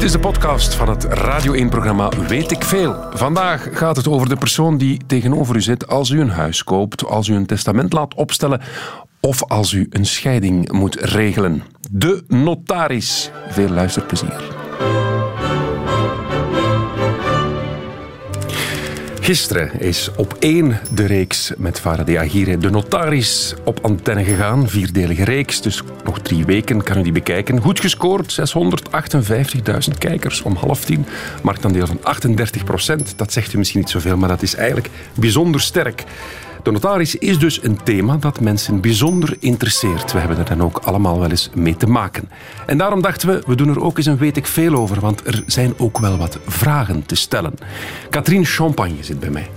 [0.00, 2.96] Dit is de podcast van het Radio 1-programma Weet ik Veel.
[3.12, 7.04] Vandaag gaat het over de persoon die tegenover u zit als u een huis koopt,
[7.04, 8.60] als u een testament laat opstellen
[9.20, 11.62] of als u een scheiding moet regelen.
[11.90, 13.30] De notaris.
[13.48, 14.59] Veel luisterplezier.
[19.20, 24.68] Gisteren is op één de reeks met Faraday Agire de notaris op antenne gegaan.
[24.68, 27.60] Vierdelige reeks, dus nog drie weken kan u die bekijken.
[27.60, 28.40] Goed gescoord,
[29.90, 31.06] 658.000 kijkers om half tien.
[31.42, 33.12] Marktaandeel van 38 procent.
[33.16, 36.04] Dat zegt u misschien niet zoveel, maar dat is eigenlijk bijzonder sterk.
[36.62, 40.12] De notaris is dus een thema dat mensen bijzonder interesseert.
[40.12, 42.28] We hebben er dan ook allemaal wel eens mee te maken.
[42.66, 45.26] En daarom dachten we, we doen er ook eens een weet ik veel over, want
[45.26, 47.54] er zijn ook wel wat vragen te stellen.
[48.10, 49.48] Katrien Champagne zit bij mij.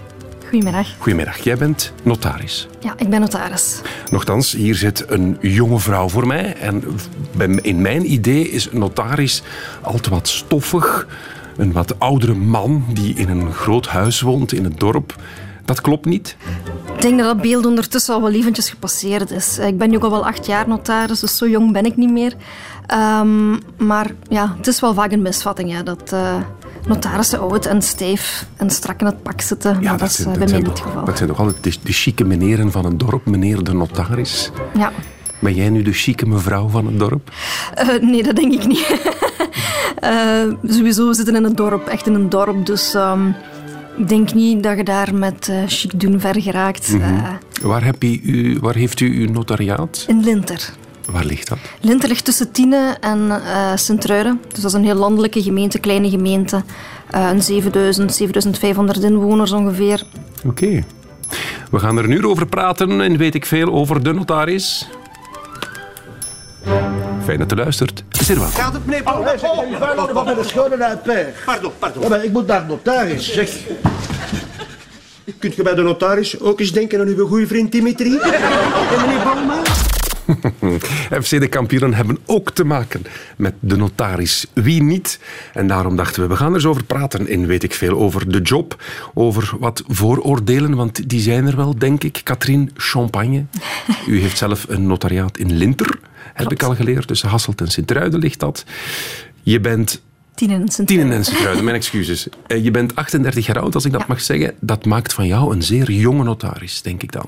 [0.50, 0.88] Goedemiddag.
[0.98, 2.68] Goedemiddag, jij bent notaris.
[2.80, 3.82] Ja, ik ben notaris.
[4.12, 6.56] Nochtans, hier zit een jonge vrouw voor mij.
[6.56, 6.84] En
[7.62, 9.44] in mijn idee is een notaris
[9.82, 11.08] altijd wat stoffig.
[11.58, 15.16] Een wat oudere man die in een groot huis woont in het dorp.
[15.66, 16.36] Dat klopt niet?
[17.04, 19.58] Ik denk dat dat beeld ondertussen al wel eventjes gepasseerd is.
[19.58, 22.12] Ik ben nu ook al wel acht jaar notaris, dus zo jong ben ik niet
[22.12, 22.34] meer.
[23.20, 26.36] Um, maar ja, het is wel vaak een misvatting dat uh,
[26.88, 29.78] notarissen oud en stijf en strak in het pak zitten.
[29.82, 31.06] Ja, dat, is uh, bij mij niet het geval.
[31.06, 34.52] Dat zijn toch altijd de, de chique meneren van een dorp, meneer de notaris?
[34.74, 34.92] Ja.
[35.40, 37.32] Ben jij nu de chique mevrouw van het dorp?
[37.80, 39.12] Uh, nee, dat denk ik niet.
[40.76, 42.94] sowieso, zitten in een dorp, echt in een dorp, dus...
[42.94, 43.36] Um,
[43.98, 46.94] ik denk niet dat je daar met uh, chic doen ver geraakt.
[46.94, 47.38] Mm -hmm.
[47.62, 50.06] waar, heb je u, waar heeft u uw notariaat?
[50.08, 50.74] In Linter.
[51.12, 51.58] Waar ligt dat?
[51.82, 54.42] Linter ligt tussen Tiene en uh, Sint-Truiden.
[54.48, 56.64] Dus dat is een heel landelijke gemeente, kleine gemeente.
[57.16, 60.04] Uh, een 7000, 7500 inwoners ongeveer.
[60.46, 60.48] Oké.
[60.48, 60.84] Okay.
[61.72, 64.90] We gaan er nu over praten en weet ik veel over de notaris.
[67.24, 68.04] Fijn dat u luistert.
[68.10, 68.56] Zeer welkom.
[68.56, 69.20] Gaat het, meneer Paul?
[69.20, 71.34] Oh, oh, oh, oh, met de schouder uit per.
[71.46, 72.04] Pardon, pardon.
[72.04, 73.34] Ja, maar ik moet naar de notaris.
[73.34, 73.50] Zeg.
[75.40, 78.18] Kunt je bij de notaris ook eens denken aan uw goede vriend Dimitri?
[78.18, 79.62] en meneer Bauma?
[81.24, 83.02] FC de kampioenen hebben ook te maken
[83.38, 84.46] met de notaris.
[84.54, 85.20] Wie niet?
[85.54, 87.98] En daarom dachten we, we gaan er eens over praten in Weet ik Veel.
[88.00, 88.84] Over de job,
[89.14, 92.22] over wat vooroordelen, want die zijn er wel, denk ik.
[92.24, 93.46] Katrien Champagne,
[94.08, 96.00] u heeft zelf een notariaat in Linter,
[96.34, 97.08] heb ik al geleerd.
[97.08, 98.66] Tussen Hasselt en Sint-Truiden ligt dat.
[99.42, 100.02] Je bent
[100.36, 101.12] Tienen en Sint-Truiden.
[101.12, 102.28] en Sint-Truiden, mijn excuses.
[102.48, 104.08] Je bent 38 jaar oud, als ik dat ja.
[104.08, 104.54] mag zeggen.
[104.60, 107.26] Dat maakt van jou een zeer jonge notaris, denk ik dan.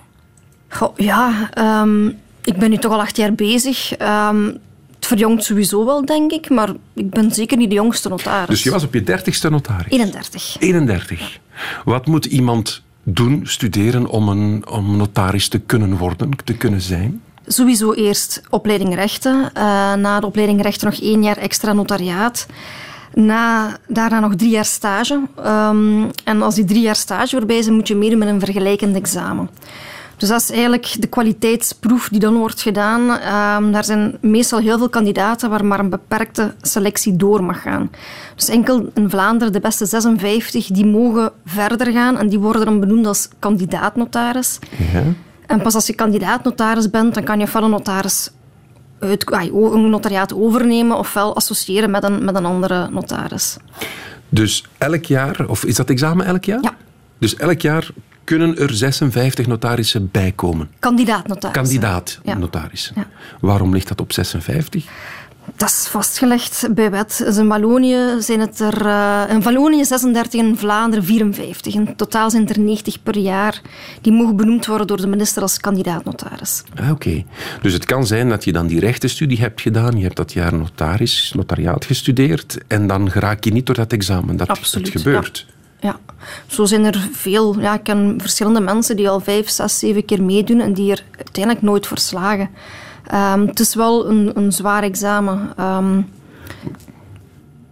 [0.67, 1.49] Goh, ja,
[1.83, 3.99] um, ik ben nu toch al acht jaar bezig.
[3.99, 4.57] Um,
[4.95, 8.47] het verjongt sowieso wel, denk ik, maar ik ben zeker niet de jongste notaris.
[8.47, 9.91] Dus je was op je dertigste notaris?
[9.91, 10.55] 31.
[10.59, 11.39] 31.
[11.85, 17.21] Wat moet iemand doen, studeren, om een om notaris te kunnen worden, te kunnen zijn?
[17.47, 19.51] Sowieso eerst opleiding rechten.
[19.57, 22.45] Uh, na de opleiding rechten nog één jaar extra notariaat.
[23.13, 25.21] Na, daarna nog drie jaar stage.
[25.45, 28.95] Um, en als die drie jaar stage voorbij zijn, moet je meedoen met een vergelijkend
[28.95, 29.49] examen.
[30.17, 33.01] Dus dat is eigenlijk de kwaliteitsproef die dan wordt gedaan.
[33.01, 37.91] Um, daar zijn meestal heel veel kandidaten waar maar een beperkte selectie door mag gaan.
[38.35, 42.79] Dus enkel in Vlaanderen, de beste 56, die mogen verder gaan en die worden dan
[42.79, 44.59] benoemd als kandidaatnotaris.
[44.93, 45.03] Ja.
[45.47, 48.31] En pas als je kandidaatnotaris bent, dan kan je van een notaris
[48.99, 53.57] uit, een notariaat overnemen ofwel associëren met een, met een andere notaris.
[54.29, 56.61] Dus elk jaar, of is dat examen elk jaar?
[56.61, 56.75] Ja.
[57.17, 57.89] Dus elk jaar
[58.23, 60.69] kunnen er 56 notarissen bijkomen.
[60.79, 61.63] Kandidaat-notarissen.
[61.63, 62.93] Kandidaat-notarissen.
[62.95, 63.07] Ja.
[63.39, 64.85] Waarom ligt dat op 56?
[65.55, 67.21] Dat is vastgelegd bij wet.
[67.25, 71.73] Dus in Wallonië zijn het er uh, in Wallonië 36 en in Vlaanderen 54.
[71.73, 73.61] In totaal zijn er 90 per jaar
[74.01, 76.63] die mogen benoemd worden door de minister als kandidaat-notaris.
[76.75, 76.91] Ah, Oké.
[76.91, 77.25] Okay.
[77.61, 80.53] Dus het kan zijn dat je dan die rechtenstudie hebt gedaan, je hebt dat jaar
[80.53, 84.37] notaris, notariaat gestudeerd en dan raak je niet door dat examen.
[84.37, 85.45] Dat, Absoluut, dat gebeurt.
[85.47, 85.53] Ja.
[85.79, 85.99] Ja,
[86.47, 87.59] zo zijn er veel.
[87.59, 91.03] Ja, ik ken verschillende mensen die al vijf, zes, zeven keer meedoen en die er
[91.17, 92.49] uiteindelijk nooit voor slagen.
[93.13, 95.49] Um, het is wel een, een zwaar examen.
[95.59, 96.07] Um,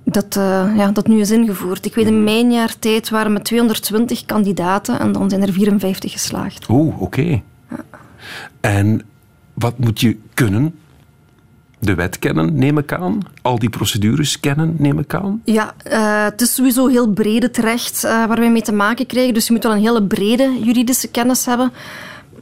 [0.03, 1.85] dat, uh, ja, dat nu is ingevoerd.
[1.85, 6.11] Ik weet, in mijn jaar tijd waren met 220 kandidaten en dan zijn er 54
[6.11, 6.69] geslaagd.
[6.69, 7.03] Oeh, oké.
[7.03, 7.43] Okay.
[7.69, 7.77] Ja.
[8.59, 9.01] En
[9.53, 10.75] wat moet je kunnen
[11.79, 13.19] de wet kennen, neem ik aan.
[13.41, 15.41] Al die procedures kennen, neem ik aan.
[15.45, 19.33] Ja, uh, het is sowieso heel brede terecht uh, waar wij mee te maken krijgen.
[19.33, 21.71] Dus je moet wel een hele brede juridische kennis hebben.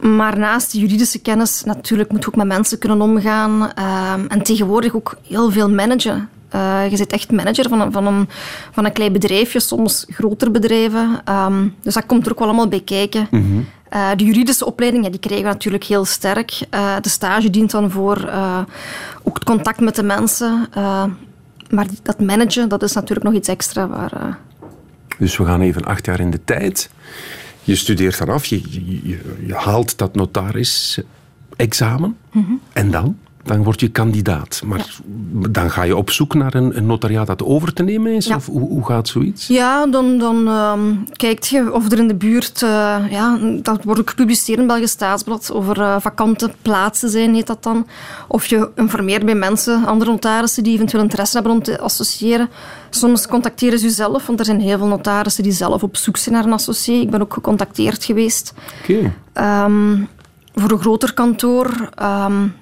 [0.02, 3.72] Maar naast die juridische kennis, natuurlijk moet je ook met mensen kunnen omgaan.
[3.78, 6.28] Uh, en tegenwoordig ook heel veel managen.
[6.54, 8.28] Uh, je zit echt manager van een, van, een,
[8.72, 11.20] van een klein bedrijfje, soms groter bedrijven.
[11.28, 13.26] Um, dus dat komt er ook wel allemaal bij kijken.
[13.30, 13.66] Mm -hmm.
[13.92, 16.60] Uh, de juridische opleiding ja, die krijgen we natuurlijk heel sterk.
[16.74, 18.30] Uh, de stage dient dan voor
[19.22, 20.68] ook het contact met de mensen.
[21.70, 23.88] maar dat managen, dat is natuurlijk nog iets extra.
[23.88, 24.38] Waar.
[25.18, 26.90] Dus we gaan even acht jaar in de tijd.
[27.64, 29.00] Je studeert dan af, je, je,
[29.46, 32.16] je haalt dat notaris-examen.
[32.32, 33.18] Mm En dan?
[33.42, 34.62] Dan word je kandidaat.
[34.64, 34.86] Maar
[35.50, 38.30] dan ga je op zoek naar een, een, notariaat dat over te nemen is?
[38.30, 39.46] Of hoe, hoe, gaat zoiets?
[39.46, 42.62] Ja, dan, dan um, kijkt je of er in de buurt...
[42.62, 45.52] Uh, ja, dat wordt ook gepubliceerd in Belgisch Staatsblad.
[45.52, 47.86] Over uh, vakante plaatsen zijn, heet dat dan.
[48.28, 52.48] Of je informeert bij mensen, andere notarissen die eventueel interesse hebben om te associëren.
[52.90, 56.34] Soms contacteren ze zelf, want er zijn heel veel notarissen die zelf op zoek zijn
[56.34, 57.00] naar een associé.
[57.00, 58.54] Ik ben ook gecontacteerd geweest.
[58.82, 59.12] Oké.
[59.34, 59.64] Okay.
[59.64, 60.08] Um,
[60.54, 61.90] voor een groter kantoor...
[62.02, 62.60] Um,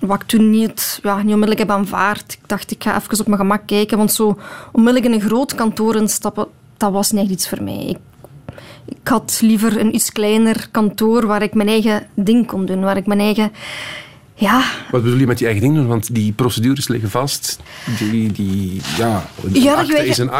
[0.00, 2.32] wat ik toen niet, ja, niet onmiddellijk heb aanvaard.
[2.32, 4.38] Ik dacht, ik ga even op mijn gemak kijken, want zo
[4.72, 6.46] onmiddellijk in een groot kantoor instappen,
[6.76, 7.84] dat was niet echt iets voor mij.
[7.86, 7.98] Ik,
[8.84, 12.96] ik had liever een iets kleiner kantoor waar ik mijn eigen ding kon doen, waar
[12.96, 13.52] ik mijn eigen
[14.38, 14.62] ja.
[14.90, 15.86] Wat bedoel je met je eigen ding doen?
[15.86, 17.58] Want die procedures liggen vast.
[17.98, 20.30] Die, die, ja, een ja, is een.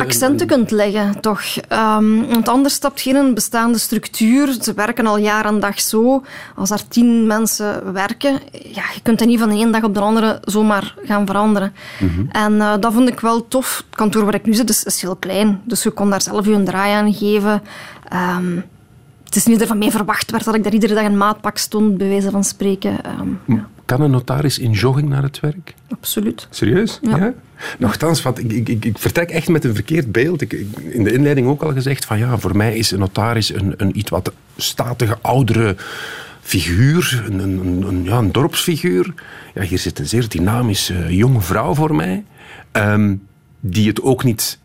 [0.00, 1.42] Accenten kunt leggen, toch.
[1.72, 4.56] Um, want anders stapt geen een bestaande structuur.
[4.60, 6.24] Ze werken al jaar en dag zo.
[6.54, 9.94] Als er tien mensen werken, ja, je kunt dat niet van de ene dag op
[9.94, 11.72] de andere zomaar gaan veranderen.
[11.98, 12.28] Mm -hmm.
[12.30, 13.84] En uh, dat vond ik wel tof.
[13.86, 15.60] Het kantoor waar ik nu zit is, is heel klein.
[15.64, 17.62] Dus je kon daar zelf je een draai aan geven.
[18.36, 18.64] Um,
[19.26, 21.16] het is niet dat er van mij verwacht werd dat ik daar iedere dag een
[21.16, 23.20] maatpak stond, bij wijze van spreken.
[23.20, 23.68] Um, ja.
[23.84, 25.74] Kan een notaris in jogging naar het werk?
[25.88, 26.46] Absoluut.
[26.50, 26.98] Serieus?
[27.02, 27.16] Ja.
[27.16, 27.34] ja?
[27.78, 30.40] Nochtans, wat, ik, ik, ik, vertrek echt met een verkeerd beeld.
[30.40, 30.52] Ik,
[30.90, 33.98] in de inleiding ook al gezegd van ja, voor mij is een notaris een, een
[33.98, 35.76] iets wat statige, oudere
[36.40, 39.14] figuur, een, een, een, ja, een dorpsfiguur.
[39.54, 42.24] Ja, hier zit een zeer dynamische jonge vrouw voor mij,
[42.72, 43.26] um,
[43.60, 44.58] die het ook niet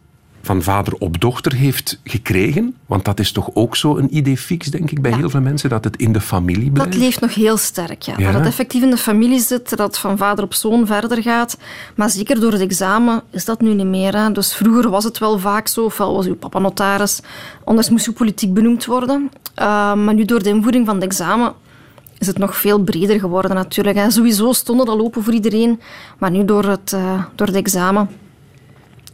[0.51, 2.75] van vader op dochter heeft gekregen?
[2.85, 5.69] Want dat is toch ook zo een idee fix, denk ik, bij heel veel mensen,
[5.69, 6.91] dat het in de familie blijft?
[6.91, 8.15] Dat leeft nog heel sterk, ja.
[8.15, 11.57] Dat het effectief in de familie zit, dat het van vader op zoon verder gaat.
[11.95, 14.17] Maar zeker door het examen is dat nu niet meer.
[14.17, 14.31] Hè.
[14.31, 17.21] Dus vroeger was het wel vaak zo, ofwel was uw papa notaris,
[17.63, 19.31] anders moest u politiek benoemd worden.
[19.59, 21.53] Uh, maar nu door de invoering van het examen
[22.17, 23.97] is het nog veel breder geworden natuurlijk.
[23.97, 24.11] Hè.
[24.11, 25.79] Sowieso stonden al open voor iedereen,
[26.17, 28.09] maar nu door het, uh, door het examen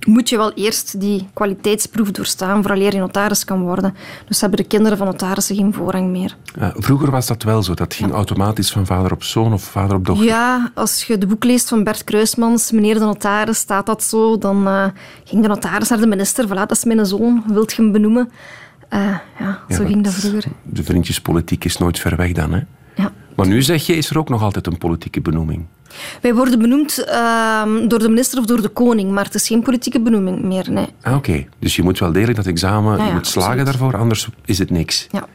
[0.07, 3.95] moet je wel eerst die kwaliteitsproef doorstaan vooraleer je notaris kan worden.
[4.27, 6.35] Dus hebben de kinderen van notarissen geen voorrang meer.
[6.59, 7.73] Ja, vroeger was dat wel zo.
[7.73, 10.25] Dat ging automatisch van vader op zoon of vader op dochter.
[10.25, 14.37] Ja, als je de boek leest van Bert Kruismans, meneer de notaris, staat dat zo.
[14.37, 14.85] Dan uh,
[15.23, 16.45] ging de notaris naar de minister.
[16.47, 18.31] Voilà, dat is mijn zoon, wilt je hem benoemen?
[18.93, 20.43] Uh, ja, zo ging dat vroeger.
[20.63, 22.61] De vriendjespolitiek is nooit ver weg dan, hè?
[22.95, 23.11] Ja.
[23.37, 25.65] Maar nu zeg je, is er ook nog altijd een politieke benoeming?
[26.21, 29.61] Wij worden benoemd uh, door de minister of door de koning, maar het is geen
[29.61, 30.71] politieke benoeming meer.
[30.71, 30.87] Nee.
[31.01, 33.79] Ah, Oké, dus je moet wel degelijk dat examen, ja, je moet slagen absoluut.
[33.79, 35.07] daarvoor, anders is het niks.
[35.11, 35.27] Ja.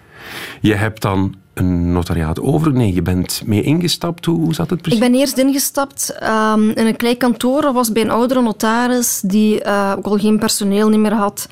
[0.60, 2.72] Je hebt dan een notariaat over?
[2.72, 4.25] Nee, je bent mee ingestapt.
[4.25, 5.00] Hoe zat het precies?
[5.00, 7.60] Ik ben eerst ingestapt um, in een klein kantoor.
[7.60, 11.48] Dat was bij een oudere notaris die uh, ook al geen personeel niet meer had,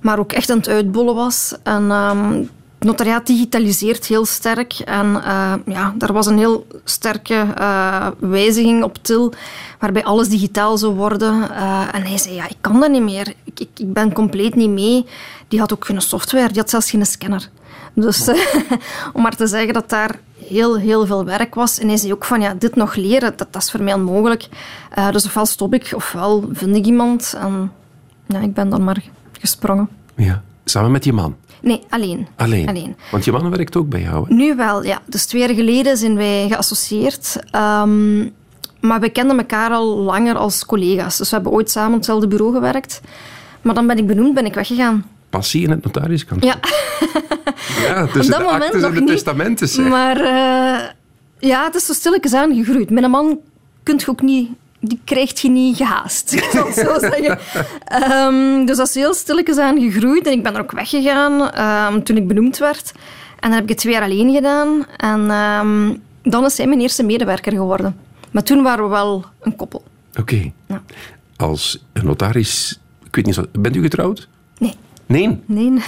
[0.00, 1.54] maar ook echt aan het uitbollen was.
[1.62, 2.48] En um,
[2.82, 4.72] het notariaat digitaliseert heel sterk.
[4.72, 9.32] En uh, ja, daar was een heel sterke uh, wijziging op til,
[9.78, 11.34] waarbij alles digitaal zou worden.
[11.50, 13.34] Uh, en hij zei, ja, ik kan dat niet meer.
[13.44, 15.06] Ik, ik, ik, ben compleet niet mee.
[15.48, 17.48] Die had ook geen software, die had zelfs geen scanner.
[17.94, 18.28] Dus
[19.14, 21.78] om maar te zeggen dat daar heel, heel veel werk was.
[21.78, 24.48] En hij zei ook van, ja, dit nog leren, dat, dat is voor mij onmogelijk.
[25.10, 27.34] dus ofwel stop ik, ofwel vind ik iemand.
[27.38, 27.72] En
[28.26, 29.02] ja, ik ben dan maar
[29.40, 29.88] gesprongen.
[30.16, 31.36] Ja, samen met je man?
[31.62, 32.26] Nee, alleen.
[32.36, 32.68] alleen.
[32.68, 32.96] alleen.
[33.10, 34.34] Want je man werkt ook bij jou, hè?
[34.34, 35.02] Nu wel, ja.
[35.06, 37.36] Dus twee jaar geleden zijn wij geassocieerd.
[37.56, 38.32] Um,
[38.80, 41.16] maar we kenden elkaar al langer als collega's.
[41.16, 43.00] Dus we hebben ooit samen op hetzelfde bureau gewerkt.
[43.60, 45.04] Maar dan ben ik benoemd, ben ik weggegaan.
[45.30, 46.50] Passie in het notariskantoor?
[46.50, 46.58] Ja.
[47.88, 49.86] ja, tussen de actes en de testamenten, zeg.
[49.86, 50.80] Maar uh,
[51.38, 52.90] ja, het is zo stilletjes aangegroeid.
[52.90, 53.38] Met een man
[53.82, 54.48] kun je ook niet
[54.84, 56.32] die krijgt je niet gehaast.
[56.36, 57.38] Ik zal het zo zeggen.
[58.10, 60.26] Um, dus dat is heel stilletjes aan gegroeid.
[60.26, 61.60] En ik ben er ook weggegaan
[61.94, 62.92] um, toen ik benoemd werd.
[63.40, 64.86] En dan heb ik het twee jaar alleen gedaan.
[64.96, 67.96] En um, dan is hij mijn eerste medewerker geworden.
[68.30, 69.82] Maar toen waren we wel een koppel.
[70.10, 70.20] Oké.
[70.20, 70.52] Okay.
[70.66, 70.82] Ja.
[71.36, 72.80] Als notaris...
[73.04, 73.62] Ik weet niet.
[73.62, 74.28] Bent u getrouwd?
[74.58, 74.74] Nee.
[75.12, 75.40] Nee?
[75.46, 75.72] Nee.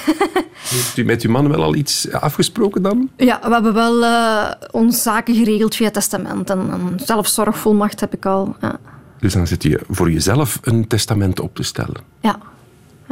[0.75, 3.11] Heeft u met uw man wel al iets afgesproken dan?
[3.17, 6.51] Ja, we hebben wel uh, onze zaken geregeld via testament.
[6.51, 8.57] En een zelfzorgvolmacht heb ik al.
[8.61, 8.79] Ja.
[9.19, 11.97] Dus dan zit je voor jezelf een testament op te stellen?
[12.21, 12.39] Ja.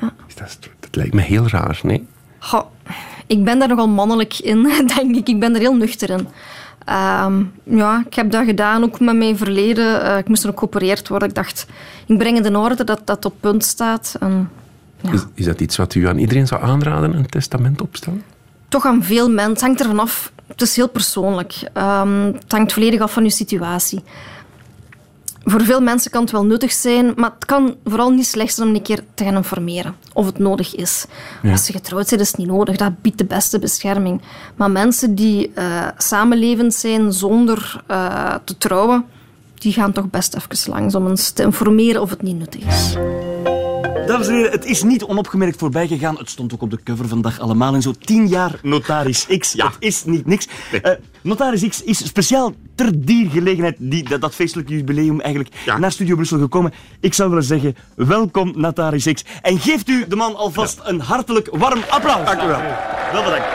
[0.01, 0.13] ja.
[0.35, 2.07] Dat, dat, lijkt me heel raar, nee?
[2.39, 2.67] Goh,
[3.27, 4.63] ik ben daar nogal mannelijk in,
[4.97, 5.29] denk ik.
[5.29, 6.29] Ik ben er heel nuchter in.
[6.89, 10.03] Um, ja, ik heb dat gedaan, ook met mijn verleden.
[10.03, 11.29] Uh, ik moest er ook geopereerd worden.
[11.29, 11.67] Ik dacht,
[12.07, 14.17] ik breng het in orde dat dat op punt staat.
[14.21, 14.51] En
[15.03, 15.13] ja.
[15.13, 18.23] Is, is, dat iets wat u aan iedereen zou aanraden, een testament opstellen?
[18.69, 19.53] Toch aan veel mensen.
[19.53, 20.33] Het hangt ervan af.
[20.47, 21.55] Het is heel persoonlijk.
[21.75, 24.03] Um, het hangt volledig af van uw situatie.
[25.45, 28.69] voor veel mensen kan het wel nuttig zijn, maar het kan vooral niet slecht zijn
[28.69, 31.05] om een keer te gaan informeren of het nodig is.
[31.45, 32.77] Als je getrouwd bent, is het niet nodig.
[32.77, 34.23] Dat biedt de beste bescherming.
[34.57, 39.05] Maar mensen die uh, samenlevend zijn zonder uh, te trouwen,
[39.55, 42.97] die gaan toch best even langs om eens te informeren of het niet nuttig is.
[44.07, 46.17] Dames en heren, het is niet onopgemerkt voorbij gegaan.
[46.19, 47.93] Het stond ook op de cover vandaag allemaal en zo.
[47.93, 49.53] 10 jaar Notaris X.
[49.53, 49.67] Ja.
[49.67, 50.49] Het is niet niks.
[50.73, 50.93] Uh,
[51.23, 56.39] Notaris X is speciaal ter diergelegenheid die, dat, dat feestelijke jubileum eigenlijk naar Studio Brussel
[56.39, 56.73] gekomen.
[57.01, 59.25] Ik zou willen zeggen, welkom Notaris X.
[59.43, 62.27] En geeft u de man alvast een hartelijk warm applaus.
[62.27, 62.61] Dank u wel.
[63.13, 63.47] Wel bedankt.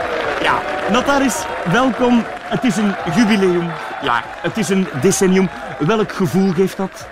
[0.42, 0.62] Ja,
[0.92, 2.24] Notaris, welkom.
[2.42, 3.70] Het is een jubileum.
[4.02, 5.48] Ja, het is een decennium.
[5.78, 7.08] Welk gevoel geeft dat?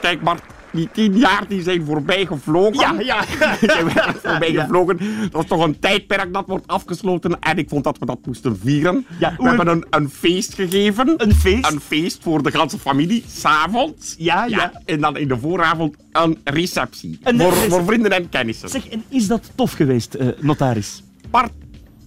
[0.00, 2.74] Kijk, Bart, die tien jaar die zijn voorbij gevlogen.
[2.74, 3.20] Ja, ja.
[3.60, 3.90] die zijn
[4.22, 4.98] voorbij gevlogen.
[5.30, 7.38] Dat is toch een tijdperk dat wordt afgesloten.
[7.40, 9.06] En ik vond dat we dat moesten vieren.
[9.18, 11.14] Ja, we hebben een, een feest gegeven.
[11.16, 11.72] Een feest?
[11.72, 14.14] Een feest voor de ganse familie, s'avonds.
[14.18, 17.18] Ja, ja, En dan in de vooravond een receptie.
[17.22, 17.70] Een voor, receptie.
[17.70, 18.68] voor vrienden en kennissen.
[18.68, 21.02] Zeg, en is dat tof geweest, uh, notaris?
[21.30, 21.52] Bart,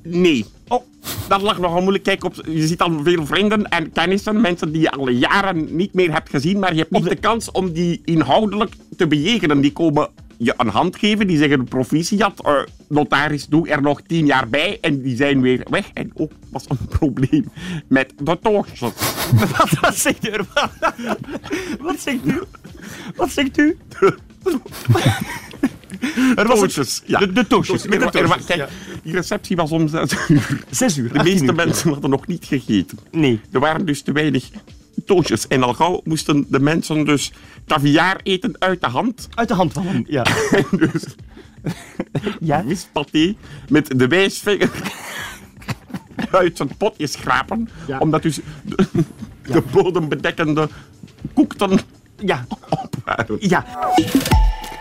[0.04, 0.46] nee.
[1.28, 2.04] Dat lag nogal moeilijk.
[2.04, 5.94] Kijk, op, je ziet dan veel vrienden en kennissen, mensen die je al jaren niet
[5.94, 7.10] meer hebt gezien, maar je hebt niet de...
[7.10, 9.62] de kans om die inhoudelijk te bejegenen.
[9.62, 14.26] Die komen je een hand geven, die zeggen proficiat, uh, notaris, doe er nog tien
[14.26, 15.90] jaar bij en die zijn weer weg.
[15.94, 17.50] En ook was een probleem
[17.88, 18.80] met de tochtjes.
[19.58, 20.32] wat, wat zegt u?
[21.80, 22.42] Wat zegt u?
[23.16, 23.78] Wat zegt u?
[26.36, 27.02] Er was toosjes.
[27.06, 27.20] Ja.
[27.20, 27.82] De, de toosjes.
[27.82, 28.46] De toosjes.
[28.46, 28.70] Kijk,
[29.04, 30.64] die receptie was om zes uur.
[30.70, 31.14] Zes uur?
[31.14, 33.00] De meeste mensen hadden nog niet gegeten.
[33.12, 33.42] Nee.
[33.52, 34.50] Er waren dus te weinig
[35.06, 35.48] toosjes.
[35.48, 37.32] En al gauw moesten de mensen dus
[37.68, 39.28] caviar eten uit de hand.
[39.34, 40.24] Uit de hand vallen, ja.
[40.72, 41.04] dus
[42.40, 42.64] ja.
[42.68, 43.36] vispaté
[43.70, 44.70] met de wijsvinger
[46.32, 47.70] uit zijn potje schrapen.
[47.88, 48.00] Ja.
[48.00, 48.88] Omdat dus de,
[49.42, 50.70] de bodembedekkende
[51.34, 51.80] koekten
[52.18, 52.46] ja.
[52.70, 53.38] op waren.
[53.40, 53.66] Ja.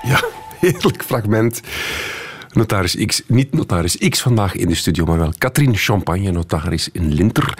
[0.05, 0.25] Ja,
[0.59, 1.61] heerlijk fragment.
[2.53, 7.13] Notaris X, niet notaris X vandaag in de studio, maar wel Katrien Champagne, notaris in
[7.13, 7.59] Linter.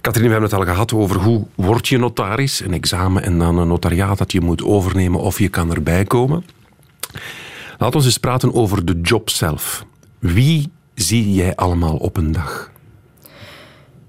[0.00, 3.58] Katrien, we hebben het al gehad over hoe word je notaris, een examen en dan
[3.58, 6.44] een notariaat dat je moet overnemen of je kan erbij komen.
[7.78, 9.84] Laten we eens praten over de job zelf.
[10.18, 12.70] Wie zie jij allemaal op een dag?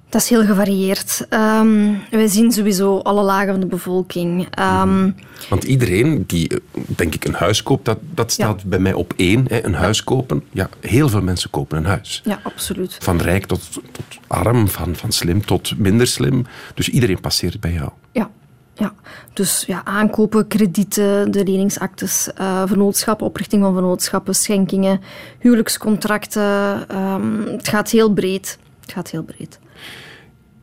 [0.09, 1.27] Dat is heel gevarieerd.
[1.29, 4.47] Um, wij zien sowieso alle lagen van de bevolking.
[4.59, 5.15] Um,
[5.49, 6.51] Want iedereen die,
[6.85, 8.67] denk ik, een huis koopt, dat, dat staat ja.
[8.67, 9.45] bij mij op één.
[9.47, 10.43] Hè, een huis kopen.
[10.51, 12.21] Ja, heel veel mensen kopen een huis.
[12.25, 12.97] Ja, absoluut.
[12.99, 16.45] Van rijk tot, tot arm, van, van slim tot minder slim.
[16.73, 17.89] Dus iedereen passeert bij jou.
[18.11, 18.29] Ja.
[18.73, 18.93] Ja,
[19.33, 25.01] dus ja, aankopen, kredieten, de leningsactes, uh, vennootschappen, oprichting van vennootschappen, schenkingen,
[25.39, 26.85] huwelijkscontracten.
[26.97, 28.57] Um, het gaat heel breed.
[28.81, 29.59] Het gaat heel breed.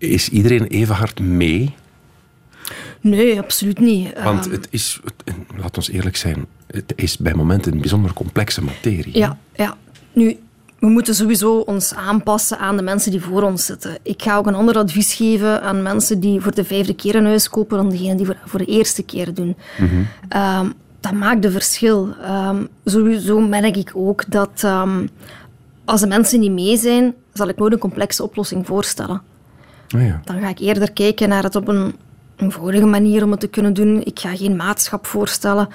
[0.08, 1.74] Is iedereen even hard mee?
[3.00, 4.22] Nee, absoluut niet.
[4.22, 5.00] Want het is,
[5.56, 9.18] laat ons eerlijk zijn, het is bij momenten een bijzonder complexe materie.
[9.18, 9.76] Ja, ja.
[10.12, 10.38] Nu,
[10.78, 13.98] we moeten sowieso ons aanpassen aan de mensen die voor ons zitten.
[14.02, 17.24] Ik ga ook een ander advies geven aan mensen die voor de vijfde keer een
[17.24, 19.56] huis kopen dan degenen die voor, voor de eerste keer doen.
[19.78, 20.06] Mm -hmm.
[20.60, 22.14] um, dat maakt een verschil.
[22.48, 25.08] Um, sowieso merk ik ook dat um,
[25.84, 29.22] als de mensen niet mee zijn, zal ik nooit een complexe oplossing voorstellen.
[29.94, 30.20] Oh ja.
[30.24, 31.94] Dan ga ik eerder kijken naar het op een
[32.36, 34.02] eenvoudige manier om het te kunnen doen.
[34.04, 35.68] Ik ga geen maatschap voorstellen.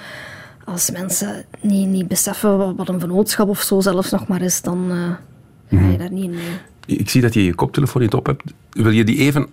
[0.64, 4.90] Als mensen niet, niet beseffen wat een vennootschap of zo zelfs nog maar is, dan
[4.90, 6.98] uh, ga je daar niet in mee.
[6.98, 8.42] Ik zie dat je je koptelefoon niet op hebt.
[8.70, 9.46] Wil je die even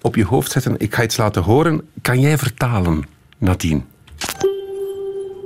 [0.00, 0.74] op je hoofd zetten?
[0.78, 1.82] Ik ga iets laten horen.
[2.02, 3.04] Kan jij vertalen,
[3.38, 3.80] Nadine?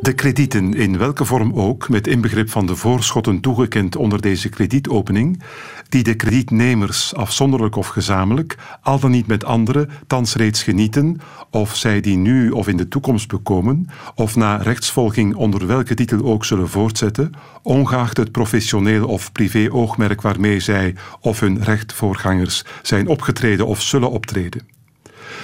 [0.00, 5.42] De kredieten, in welke vorm ook, met inbegrip van de voorschotten toegekend onder deze kredietopening,
[5.88, 11.76] die de kredietnemers afzonderlijk of gezamenlijk, al dan niet met anderen, thans reeds genieten, of
[11.76, 16.44] zij die nu of in de toekomst bekomen, of na rechtsvolging onder welke titel ook
[16.44, 23.66] zullen voortzetten, ongeacht het professioneel of privé oogmerk waarmee zij of hun rechtvoorgangers zijn opgetreden
[23.66, 24.77] of zullen optreden.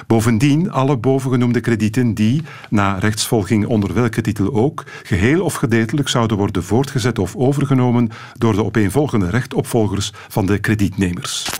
[0.07, 6.37] Bovendien alle bovengenoemde kredieten die, na rechtsvolging onder welke titel ook, geheel of gedeeltelijk zouden
[6.37, 11.51] worden voortgezet of overgenomen door de opeenvolgende rechtopvolgers van de kredietnemers.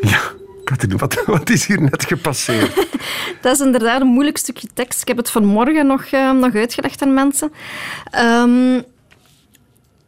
[0.00, 0.20] Ja.
[0.64, 2.74] Katrien, wat, wat, is hier net gepasseerd?
[3.42, 5.00] dat is inderdaad een moeilijk stukje tekst.
[5.00, 7.52] Ik heb het vanmorgen nog, uh, nog uitgelegd aan mensen.
[8.18, 8.84] Um,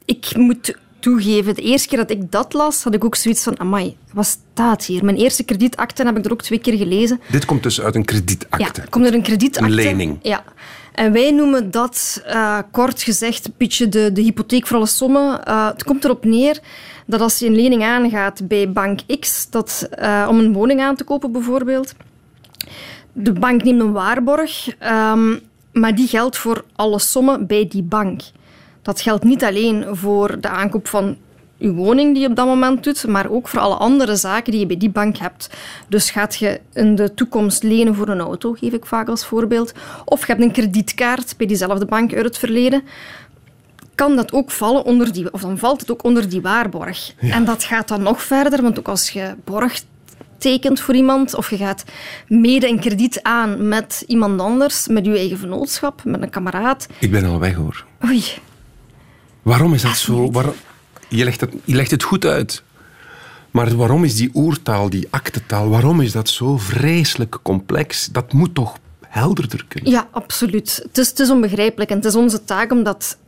[0.05, 1.55] ik moet toegeven.
[1.55, 4.85] De eerste keer dat ik dat las, had ik ook zoiets van, amai, wat staat
[4.85, 5.05] hier?
[5.05, 7.21] Mijn eerste kredietakte heb ik er ook twee keer gelezen.
[7.31, 8.81] Dit komt dus uit een kredietakte?
[8.81, 9.69] Ja, komt er een kredietakte.
[9.69, 10.19] Een lening?
[10.23, 10.45] Ja.
[10.95, 15.41] En wij noemen dat, uh, kort gezegd, een beetje de, de hypotheek voor alle sommen.
[15.49, 16.61] Uh, het komt erop neer
[17.07, 20.97] dat als je een lening aangaat bij bank X, dat, uh, om een woning aan
[20.97, 21.95] te kopen bijvoorbeeld,
[23.13, 25.37] De bank neemt een waarborg, ehm,
[25.73, 28.21] maar die geldt voor alle sommen bij die bank.
[28.89, 31.17] Dat geldt niet alleen voor de aankoop van
[31.59, 34.61] uw woning die je op dat moment doet, maar ook voor alle andere zaken die
[34.61, 35.51] je bij die bank hebt.
[35.89, 39.73] Dus gaat je in de toekomst lenen voor een auto, geef ik vaak als voorbeeld,
[40.05, 42.83] of je hebt een kredietkaart bij diezelfde bank uit het verleden,
[43.95, 47.15] kan dat ook vallen onder die, of dan valt het ook onder die waarborg.
[47.19, 49.83] En dat gaat dan nog verder, want ook als je borg
[50.39, 51.85] tekent voor iemand of je gaat
[52.29, 56.87] mede een krediet aan met iemand anders, met je eigen vennootschap, met een kameraad.
[57.01, 57.85] Ik ben al weg hoor.
[58.05, 58.25] Oei,
[59.49, 60.31] Waarom is dat zo?
[60.31, 60.55] Waarom-
[61.09, 62.63] je, legt het, je legt het goed uit.
[63.51, 68.07] Maar waarom is die oertaal, die aktetaal, waarom is dat zo vreselijk complex?
[68.07, 69.91] Dat moet toch helderder kunnen?
[69.91, 70.81] Ja, absoluut.
[70.83, 73.19] Het is, het is onbegrijpelijk en het is onze taak om dat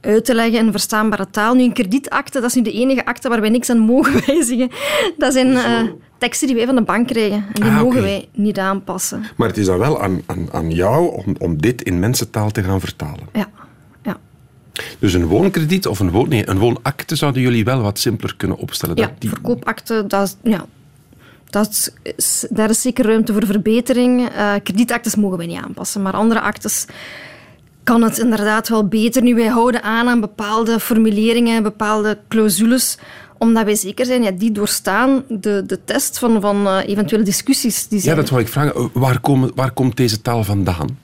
[0.00, 1.54] uit te leggen in verstaanbare taal.
[1.54, 4.70] Nu, een kredietakte, dat is nu de enige akte waar wij niks aan mogen wijzigen.
[5.18, 5.80] Dat zijn eh,
[6.18, 9.24] teksten die wij van de bank krijgen en die Ah, mogen wij niet aanpassen.
[9.36, 12.62] Maar het is dan wel aan, aan, aan jou om, om dit in mensentaal te
[12.62, 13.28] gaan vertalen.
[13.32, 13.48] Ja.
[14.98, 18.56] Dus een woonkrediet of een, woon, nee, een woonakte zouden jullie wel wat simpeler kunnen
[18.58, 18.96] opstellen.
[18.96, 20.66] ja Dat die- verkoopakte, dat is, ja,
[21.50, 24.28] dat is, daar is zeker ruimte voor verbetering.
[24.28, 26.84] Eh kredietaktes mogen wij niet aanpassen, maar andere actes
[27.84, 29.22] kan het inderdaad wel beter.
[29.22, 32.98] Nu, wij houden aan aan bepaalde formuleringen, bepaalde clausules,
[33.38, 37.88] omdat wij zeker zijn, ja, die doorstaan de, de test van, van eh, eventuele discussies.
[37.88, 38.16] Die Ja, zijn.
[38.16, 38.74] dat wou ik vragen.
[38.74, 40.98] Eh, Waar, komen, waar komt deze taal vandaan?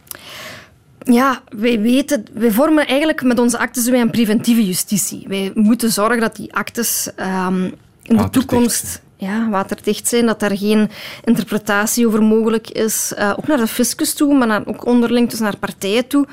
[1.05, 5.25] Ja, wij weten, wij vormen eigenlijk met onze actes een preventieve justitie.
[5.29, 7.65] Wij moeten zorgen dat die actes ehm,
[8.03, 10.91] in de toekomst ja, waterdicht zijn, dat daar geen
[11.25, 13.13] interpretatie over mogelijk is.
[13.17, 16.27] Eh, ook naar de fiscus toe, maar ook onderling dus naar partijen toe.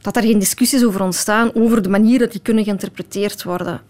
[0.00, 3.80] Dat daar geen discussies over ontstaan, over de manier dat die kunnen geïnterpreteerd worden.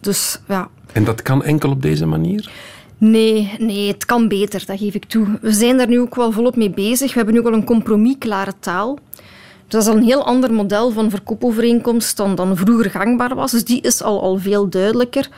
[0.00, 2.50] Dus ja, En dat kan enkel op deze manier?
[2.98, 5.26] Nee, nee, het kan beter, dat geef ik toe.
[5.40, 7.08] We zijn daar nu ook wel volop mee bezig.
[7.08, 8.98] We hebben nu ook al een compromisklare taal.
[9.68, 13.50] Dus dat is al een heel ander model van verkoopovereenkomst dan, dan vroeger gangbaar was.
[13.50, 15.28] Dus die is al, al veel duidelijker.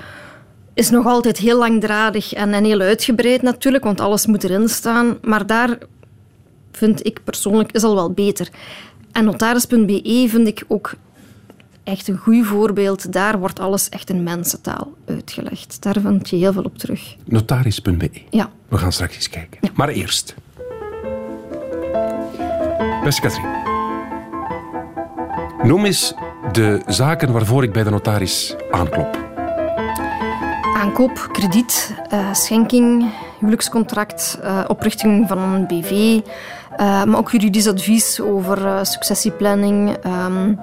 [0.75, 5.19] Is nog altijd heel langdradig en, en heel uitgebreid natuurlijk, want alles moet erin staan.
[5.23, 5.79] Maar daar
[6.73, 8.49] vind ik persoonlijk is al wel beter.
[9.13, 10.95] En notaris.be vind ik ook
[11.85, 13.13] echt een goed voorbeeld.
[13.13, 15.83] Daar wordt alles echt in mensentaal uitgelegd.
[15.83, 17.17] Daar vind je heel veel op terug.
[17.25, 18.11] Notaris.be.
[18.31, 18.51] Ja.
[18.69, 19.61] We gaan straks eens kijken.
[19.75, 20.35] Maar eerst.
[23.05, 23.68] Beste Katrien.
[25.63, 26.15] Noem eens
[26.53, 29.19] de zaken waarvoor ik bij de notaris aanklop.
[30.77, 36.21] Aankoop, krediet, eh, schenking, huwelijkscontract, eh, oprichting van een BV,
[36.77, 39.97] eh, maar ook juridisch advies over successieplanning.
[40.03, 40.55] Ehm,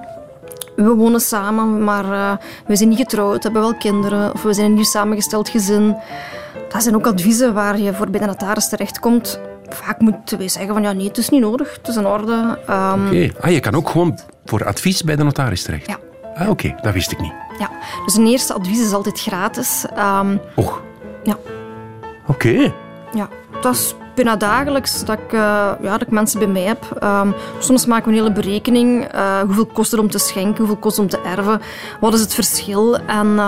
[0.76, 4.74] we wonen samen, maar we zijn niet getrouwd, hebben wel kinderen of we zijn een
[4.74, 5.96] nieuw samengesteld gezin.
[6.68, 9.40] Dat zijn ook adviezen waar je voor bij de notaris terechtkomt.
[9.68, 12.58] Vaak moeten wij zeggen van ja, nee, het is niet nodig, het is in orde.
[12.66, 13.30] Ehm, Oké.
[13.40, 15.86] Ah, je kan ook gewoon voor advies bij de notaris terecht.
[15.86, 15.96] Ja.
[16.34, 16.74] Ah, oké.
[16.82, 17.32] Dat wist ik niet.
[17.58, 17.70] ja.
[18.04, 19.84] Dus een eerste advies is altijd gratis.
[19.94, 20.80] Ehm, Och.
[21.22, 21.36] ja.
[22.26, 22.72] Oké.
[23.14, 23.28] Ja,
[23.60, 25.40] dat is bijna dagelijks dat ik, eh,
[25.80, 26.96] ja, dat ik mensen bij mij heb.
[27.00, 29.04] Ehm, soms maken we een hele berekening.
[29.04, 30.58] eh, hoeveel kost het om te schenken?
[30.58, 31.60] Hoeveel kost het om te erven?
[32.00, 32.96] Wat is het verschil?
[32.98, 33.38] En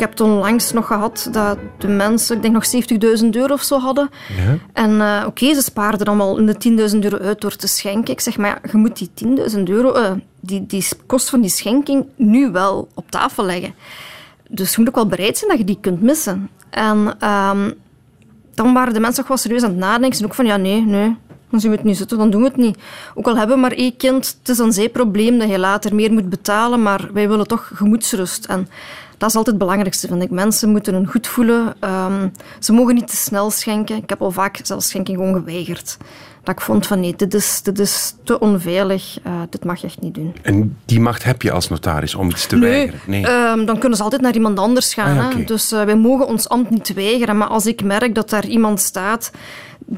[0.00, 3.62] ik heb het onlangs nog gehad dat de mensen, ik denk nog 70.000 euro of
[3.62, 4.10] zo hadden.
[4.36, 4.58] Ja.
[4.72, 8.12] En eh, oké, ze spaarden dan wel de 10.000 euro uit door te schenken.
[8.12, 9.10] Ik zeg, maar ja, je moet die
[9.56, 13.74] 10.000 euro, eh, die, die kost van die schenking, nu wel op tafel leggen.
[14.48, 16.50] Dus je moet ook wel bereid zijn dat je die kunt missen.
[16.70, 17.70] En ehm,
[18.54, 20.18] dan waren de mensen ook wel serieus aan het nadenken.
[20.18, 21.16] Ze ook van, ja, nee, nee,
[21.50, 22.78] dan zien we het niet zitten, dan doen we het niet.
[23.14, 26.12] Ook al hebben we maar één kind, het is een zijprobleem dat je later meer
[26.12, 28.44] moet betalen, maar wij willen toch gemoedsrust.
[28.44, 28.68] En
[29.20, 30.30] dat is altijd het belangrijkste, vind ik.
[30.30, 31.74] Mensen moeten hun goed voelen.
[31.80, 32.28] Ehm,
[32.58, 33.96] ze mogen niet te snel schenken.
[33.96, 35.96] Ik heb al vaak zelfs schenking gewoon geweigerd.
[36.42, 39.86] Dat ik vond van, nee, dit is, dit is te onveilig, eh, dit mag je
[39.86, 40.34] echt niet doen.
[40.42, 43.00] En die macht heb je als notaris om iets te Nee, weigeren?
[43.06, 43.26] Nee.
[43.26, 45.18] ehm, dan kunnen ze altijd naar iemand anders gaan.
[45.18, 45.44] Ah, ja, hè.
[45.44, 47.36] Dus eh, wij mogen ons ambt niet weigeren.
[47.36, 49.30] Maar als ik merk dat daar iemand staat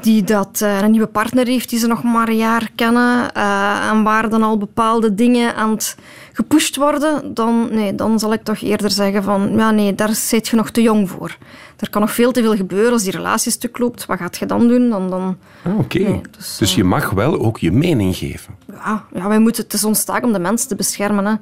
[0.01, 3.89] die dat, eh, een nieuwe partner heeft die ze nog maar een jaar kennen eh,
[3.89, 5.95] en waar dan al bepaalde dingen aan het
[6.33, 10.47] gepusht worden, dan, nee, dan zal ik toch eerder zeggen van ja, nee, daar zit
[10.47, 11.37] je nog te jong voor.
[11.79, 14.05] Er kan nog veel te veel gebeuren als die relatie stuk loopt.
[14.05, 14.89] Wat gaat je dan doen?
[14.89, 15.99] Dan, dan, Ah, Oké.
[15.99, 18.55] nee, dus, dus je mag wel ook je mening geven.
[18.85, 21.25] ja, ja, wij moeten, het is ons taak om de mensen te beschermen.
[21.25, 21.33] Hè.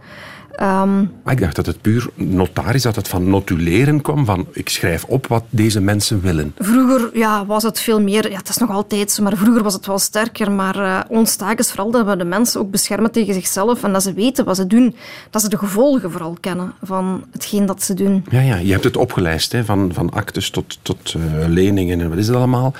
[1.24, 5.04] Maar ik dacht dat het puur notaris, dat het van notuleren kwam, van ik schrijf
[5.04, 6.54] op wat deze mensen willen.
[6.58, 9.74] Vroeger ja, was het veel meer, ja, het is nog altijd zo, maar vroeger was
[9.74, 10.52] het wel sterker.
[10.52, 13.94] Maar eh, ons taak is vooral dat we de mensen ook beschermen tegen zichzelf en
[13.94, 14.96] dat ze weten wat ze doen.
[15.30, 18.26] Dat ze de gevolgen vooral kennen van hetgeen dat ze doen.
[18.30, 22.10] Ja, ja, je hebt het opgelijst, hè, van, van actes tot, tot eh, leningen en
[22.10, 22.74] wat is het allemaal.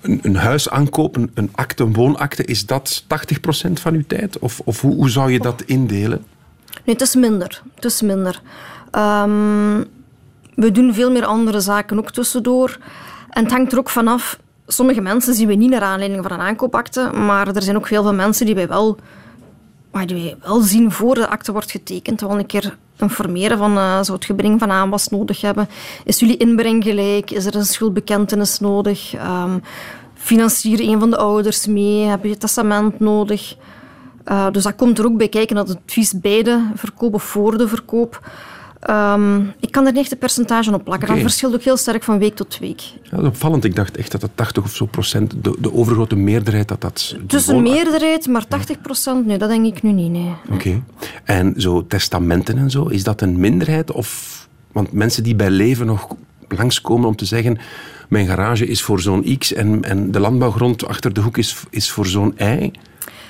[0.00, 3.04] een, een huis aankopen, een akte, een woonakte, is dat
[3.68, 4.38] 80% van uw tijd?
[4.38, 6.24] Of, of hoe, hoe zou je dat indelen?
[6.84, 7.62] Nee, het is minder.
[7.74, 8.42] Het is minder.
[8.90, 9.84] Ehm,
[10.54, 12.78] we doen veel meer andere zaken ook tussendoor.
[13.30, 14.38] En het hangt er ook vanaf.
[14.66, 18.02] Sommige mensen zien we niet naar aanleiding van een aankoopakte, maar er zijn ook heel
[18.02, 18.98] veel mensen die wij wel,
[20.06, 22.20] die wij wel zien voor de akte wordt getekend.
[22.20, 25.68] Wel een keer informeren van uh, zou het gebring van aanwas nodig hebben.
[26.04, 27.30] Is jullie inbreng gelijk?
[27.30, 29.14] Is er een schuldbekentenis nodig?
[29.14, 29.62] Um,
[30.14, 32.04] financier een van de ouders mee?
[32.04, 33.56] Heb je testament nodig?
[34.28, 37.22] Uh, dus dat komt er ook bij kijken dat het advies bij de verkoop of
[37.22, 38.30] voor de verkoop.
[38.90, 41.08] Um, ik kan er niet echt een percentage op plakken.
[41.08, 41.20] Okay.
[41.20, 42.80] Dat verschilt ook heel sterk van week tot week.
[42.80, 43.64] Ja, dat is opvallend.
[43.64, 47.16] Ik dacht echt dat het 80 of zo procent, de, de overgrote meerderheid, dat dat...
[47.22, 50.10] Dus een meerderheid, maar 80 procent, nee, dat denk ik nu niet.
[50.10, 50.34] Nee.
[50.44, 50.54] Oké.
[50.54, 50.82] Okay.
[51.24, 53.92] En zo testamenten en zo, is dat een minderheid?
[53.92, 56.16] Of, want mensen die bij leven nog
[56.48, 57.58] langskomen om te zeggen
[58.10, 61.90] mijn garage is voor zo'n X en, en de landbouwgrond achter de hoek is, is
[61.90, 62.70] voor zo'n Y.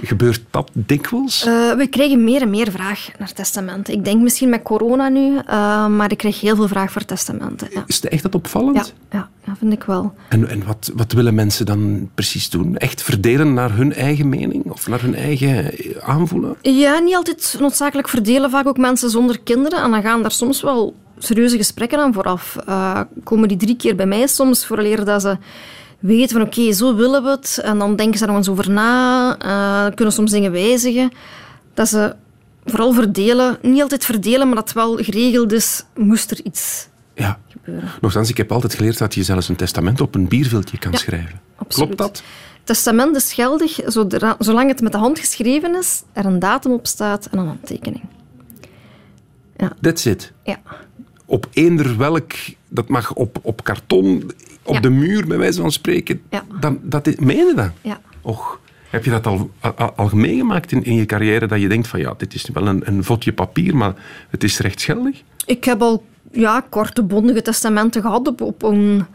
[0.03, 1.47] Gebeurt dat dikwijls?
[1.47, 3.95] Uh, we krijgen meer en meer vraag naar testamenten.
[3.95, 7.69] Ik denk misschien met corona nu, uh, maar ik krijg heel veel vraag voor testamenten.
[7.71, 7.85] Ja.
[7.87, 8.95] Is het echt dat opvallend?
[9.11, 10.15] Ja, ja, vind ik wel.
[10.29, 12.77] En, en wat, wat willen mensen dan precies doen?
[12.77, 16.57] Echt verdelen naar hun eigen mening of naar hun eigen aanvoelen?
[16.63, 18.51] Ja, niet altijd noodzakelijk verdelen.
[18.51, 19.83] Vaak ook mensen zonder kinderen.
[19.83, 22.57] En dan gaan daar soms wel serieuze gesprekken aan vooraf.
[22.69, 25.37] Uh, komen die drie keer bij mij soms, vooraleer dat ze
[26.01, 27.61] weten van oké, okay, zo willen we het.
[27.63, 31.13] En dan denken ze er nog eens over na, uh, kunnen soms dingen wijzigen.
[31.75, 32.15] Dat ze
[32.65, 37.39] vooral verdelen, niet altijd verdelen, maar dat wel geregeld is, moest er iets ja.
[37.49, 37.89] gebeuren.
[38.01, 40.99] Nochtans, ik heb altijd geleerd dat je zelfs een testament op een bierviltje kan ja,
[40.99, 41.41] schrijven.
[41.57, 41.95] Absoluut.
[41.95, 42.23] Klopt dat?
[42.65, 43.81] Testament is geldig
[44.39, 48.05] zolang het met de hand geschreven is, er een datum op staat en een handtekening.
[49.57, 49.73] Ja.
[49.81, 50.33] That's it?
[50.43, 50.59] Ja.
[51.31, 52.33] Op eender welk,
[52.69, 54.31] dat mag op, op karton,
[54.63, 54.81] op ja.
[54.81, 56.21] de muur, bij wijze van spreken.
[56.31, 56.45] Ja.
[56.61, 57.71] Dan, dat is, meen je dat?
[57.81, 58.01] Ja.
[58.21, 61.89] Och, heb je dat al, al, al meegemaakt in, in je carrière, dat je denkt
[61.89, 63.95] van ja, dit is wel een, een papier, maar
[64.31, 65.23] het is rechtsgeldig?
[65.47, 69.07] Ik heb al ja, korte bondige testamenten gehad op, op een,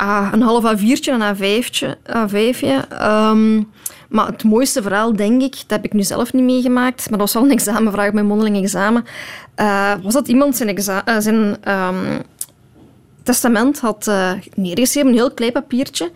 [0.00, 1.96] uh, een half A4'tje, een A5'tje.
[2.08, 3.02] A5'tje.
[3.02, 3.68] Um,
[4.08, 7.32] maar het mooiste verhaal, denk ik, dat heb ik nu zelf niet meegemaakt, maar dat
[7.32, 9.04] was wel een examenvraag, mijn mondeling examen,
[9.56, 12.22] uh, was dat iemand zijn, uh, zijn um,
[13.22, 16.10] testament had uh, neergeschreven, een heel klein papiertje,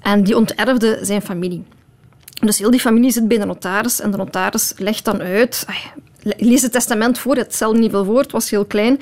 [0.00, 1.64] en die onterfde zijn familie.
[2.40, 5.66] Dus heel die familie zit bij de notaris en de notaris legt dan uit,
[6.22, 9.00] lees het testament voor, het stelde niet veel voor, het was heel klein,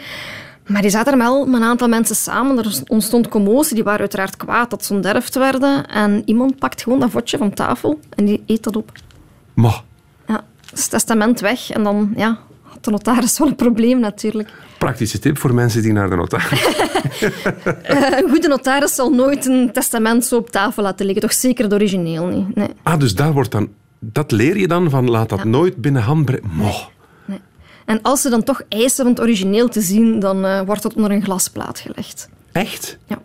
[0.70, 2.58] maar die zaten er wel met een aantal mensen samen.
[2.58, 3.74] Er ontstond commotie.
[3.74, 5.86] Die waren uiteraard kwaad dat ze onterfd werden.
[5.86, 8.92] En iemand pakt gewoon dat vodje van tafel en die eet dat op.
[9.54, 9.82] Ma.
[10.26, 11.70] Ja, dus het testament weg.
[11.70, 14.52] En dan ja, had de notaris wel een probleem natuurlijk.
[14.78, 16.66] Praktische tip voor mensen die naar de notaris...
[16.66, 21.22] uh, een goede notaris zal nooit een testament zo op tafel laten liggen.
[21.22, 22.54] Toch zeker het origineel niet.
[22.54, 22.68] Nee.
[22.82, 23.68] Ah, dus daar wordt dan...
[23.98, 25.44] Dat leer je dan van laat dat ja.
[25.44, 26.50] nooit binnen handbreiden.
[27.90, 30.94] En als ze dan toch eisen van het origineel te zien, dan uh, wordt dat
[30.94, 32.28] onder een glasplaat gelegd.
[32.52, 32.98] Echt?
[33.06, 33.18] Ja.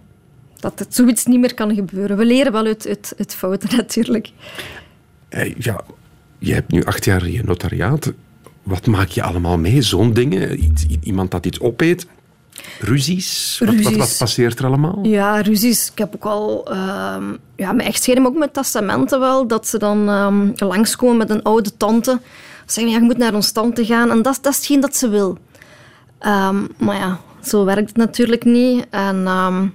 [0.59, 2.17] Dat het zoiets niet meer kan gebeuren.
[2.17, 4.31] We leren wel uit, uit fouten natuurlijk.
[5.29, 5.81] Hey, ja,
[6.39, 8.13] je hebt nu acht jaar je notariaat.
[8.63, 9.81] Wat maak je allemaal mee?
[9.81, 10.73] Zo'n dingen?
[11.03, 12.07] Iemand dat iets opeet?
[12.79, 13.59] Ruzies?
[13.59, 13.83] ruzies.
[13.83, 14.99] Wat, wat, wat, passeert er allemaal?
[15.03, 15.91] Ja, ruzies.
[15.91, 16.71] Ik heb ook al...
[16.71, 16.77] Uh,
[17.55, 19.47] ja, mijn echtscheiding, ook met testamenten wel.
[19.47, 22.19] Dat ze dan um, langskomen met een oude tante
[22.65, 24.09] zeggen, ja, je moet naar ons tante gaan.
[24.09, 25.37] En dat, dat is hetgeen dat ze wil.
[26.21, 28.85] Um, maar ja, zo werkt het natuurlijk niet.
[28.89, 29.73] En um,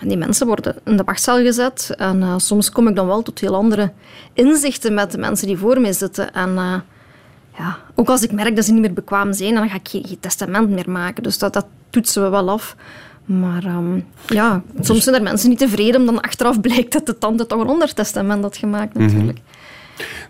[0.00, 1.94] die mensen worden in de wachtzaal gezet.
[1.96, 3.92] En uh, soms kom ik dan wel tot heel andere
[4.32, 6.32] inzichten met de mensen die voor mij zitten.
[6.32, 6.74] En uh,
[7.58, 10.04] ja, ook als ik merk dat ze niet meer bekwaam zijn, dan ga ik geen,
[10.06, 11.22] geen testament meer maken.
[11.22, 12.76] Dus dat, dat toetsen we wel af.
[13.24, 15.02] Maar um, ja, soms dus...
[15.02, 18.56] zijn er mensen niet tevreden, omdat achteraf blijkt dat de tante toch een ondertestament had
[18.56, 19.38] gemaakt natuurlijk.
[19.38, 19.53] Mm -hmm.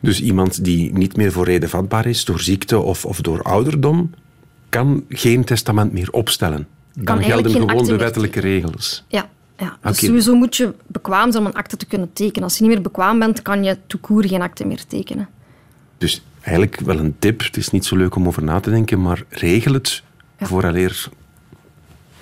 [0.01, 4.11] Dus iemand die niet meer voor reden vatbaar is door ziekte of, of door ouderdom,
[4.69, 6.67] kan geen testament meer opstellen.
[6.95, 9.05] Dan gelden gewoon de wettelijke regels.
[9.09, 9.77] Ja, ja.
[9.81, 10.09] Dus okay.
[10.09, 12.43] sowieso moet je bekwaam zijn om een akte te kunnen tekenen.
[12.43, 15.29] Als je niet meer bekwaam bent, kan je toekoer geen akte meer tekenen.
[15.99, 17.43] Dus eigenlijk wel een tip.
[17.43, 20.03] Het is niet zo leuk om over na te denken, maar regel het
[20.39, 20.47] ja.
[20.47, 21.09] vooraleer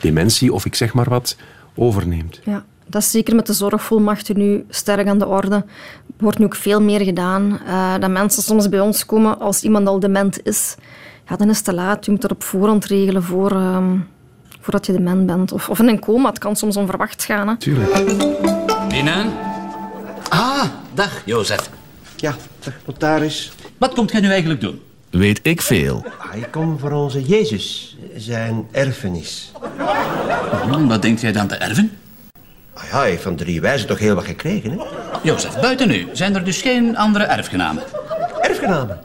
[0.01, 1.37] dementie of ik zeg maar wat
[1.75, 2.41] overneemt.
[2.45, 2.65] Ja.
[2.87, 5.55] Dat is zeker met de zorgvolmachten nu sterk aan de orde.
[5.55, 5.65] Er
[6.17, 7.61] wordt nu ook veel meer gedaan.
[7.67, 10.75] Uh, dat mensen soms bij ons komen als iemand al dement is.
[11.29, 12.05] Ja, dan is het te laat.
[12.05, 13.79] Je moet dat op voorhand regelen voor, uh,
[14.61, 15.53] voordat je dement bent.
[15.53, 16.29] Of, of in een coma.
[16.29, 17.49] Het kan soms onverwacht gaan.
[17.49, 17.57] Hè.
[17.57, 17.93] Tuurlijk.
[18.89, 19.33] Binnen.
[20.29, 20.65] Ah,
[20.95, 21.71] dag Jozef.
[22.17, 23.53] Ja, dag notaris.
[23.79, 24.81] Wat komt jij nu eigenlijk doen?
[25.11, 26.05] Weet ik veel.
[26.19, 29.53] Ah, ik kom voor onze Jezus, zijn erfenis.
[30.71, 31.93] Hm, wat denkt jij dan te erven?
[32.75, 34.85] Ah ja, hij heeft van drie wijzen toch heel wat gekregen, hè?
[35.23, 37.83] Jozef, buiten u zijn er dus geen andere erfgenamen.
[38.41, 39.01] Erfgenamen.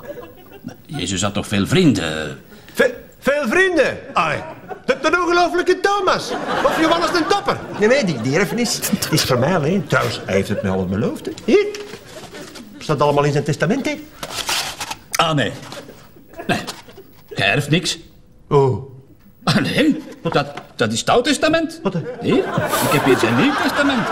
[0.85, 2.39] Jezus had toch veel vrienden?
[2.73, 3.97] Ve- veel vrienden.
[4.13, 4.41] Ai,
[4.85, 6.31] de, de ongelofelijke Thomas.
[6.65, 7.57] Of Johannes de Topper.
[7.79, 8.79] Nee, nee, die, die erfenis
[9.11, 9.87] is voor mij alleen.
[9.87, 11.25] Trouwens, hij heeft het mij al beloofd.
[11.25, 11.31] Hè.
[11.45, 11.65] Hier.
[12.77, 13.99] Staat allemaal in zijn testament, hè?
[15.11, 15.51] Ah, nee.
[16.47, 16.59] Nee,
[17.35, 17.97] jij erft niks.
[18.49, 18.91] Oh.
[19.43, 20.03] Ah, nee,
[20.33, 21.79] dat, dat is het Oud Testament.
[21.83, 21.93] Wat?
[22.21, 24.07] Hier, ik heb hier zijn Nieuw Testament.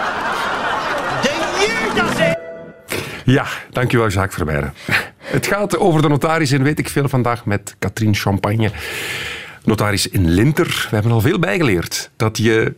[1.21, 2.33] De Judas, hè?
[3.25, 4.73] Ja, dankjewel Jacques Vermeijren.
[5.17, 8.71] Het gaat over de notaris en weet ik veel vandaag met Katrien Champagne.
[9.63, 10.87] Notaris in Linter.
[10.89, 12.09] We hebben al veel bijgeleerd.
[12.15, 12.73] Dat je,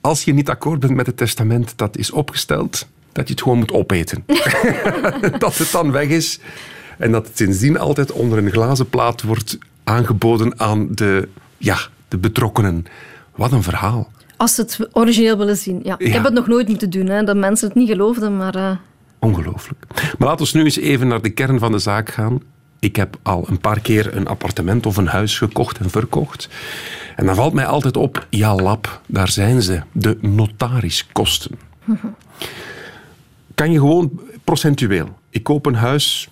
[0.00, 3.58] als je niet akkoord bent met het testament dat is opgesteld, dat je het gewoon
[3.58, 4.24] moet opeten.
[5.38, 6.38] dat het dan weg is.
[6.98, 11.78] En dat het sindsdien altijd onder een glazen plaat wordt aangeboden aan de, ja,
[12.12, 12.84] de betrokkenen.
[13.36, 14.10] Wat een verhaal.
[14.36, 15.80] Als ze het origineel willen zien.
[15.82, 15.94] Ja.
[15.98, 18.54] Ik heb het nog nooit moeten doen, hè, dat mensen het niet geloofden, maar...
[18.54, 18.70] eh,
[19.18, 19.84] Ongelooflijk.
[20.18, 22.40] Maar laten we nu eens even naar de kern van de zaak gaan.
[22.78, 26.48] Ik heb al een paar keer een appartement of een huis gekocht en verkocht.
[27.16, 31.58] En dan valt mij altijd op, ja lap, daar zijn ze, de notariskosten.
[33.54, 36.28] Kan je gewoon procentueel, ik koop een huis,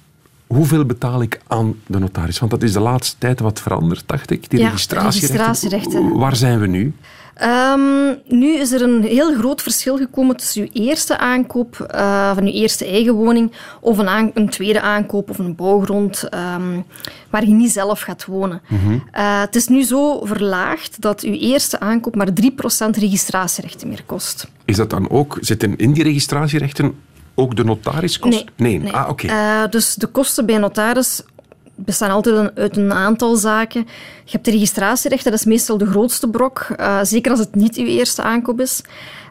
[0.55, 2.39] hoeveel betaal ik aan de notaris?
[2.39, 4.51] Want dat is de laatste tijd wat veranderd, dacht ik.
[4.51, 5.37] Die Ja, registratierechten.
[5.37, 6.19] registratierechten.
[6.19, 6.95] Waar zijn we nu?
[7.35, 12.43] Ehm, nu is er een heel groot verschil gekomen tussen uw eerste aankoop eh, van
[12.45, 16.81] uw eerste eigen woning of een, een tweede aankoop of een bouwgrond ehm,
[17.31, 18.61] waar je niet zelf gaat wonen.
[19.13, 24.47] Eh, het is nu zo verlaagd dat uw eerste aankoop maar 3% registratierechten meer kost.
[24.65, 26.95] Is dat dan ook, zitten in die registratierechten
[27.41, 28.47] ook de notariskosten?
[28.57, 28.93] Nee.
[28.93, 29.27] Ah, oké.
[29.27, 31.23] Eh, dus de kosten bij notaris
[31.75, 33.81] bestaan altijd een- uit een aantal zaken.
[34.25, 36.59] Je hebt de registratierechten, dat is meestal de grootste brok.
[36.77, 38.83] eh, zeker als het niet uw eerste aankoop is.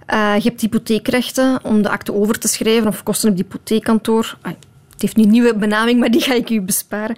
[0.05, 4.37] Eh, je hebt hypotheekrechten om de akte over te schrijven of kosten op het hypotheekkantoor.
[4.99, 7.15] Het heeft nu een nieuwe benaming, maar die ga ik u besparen.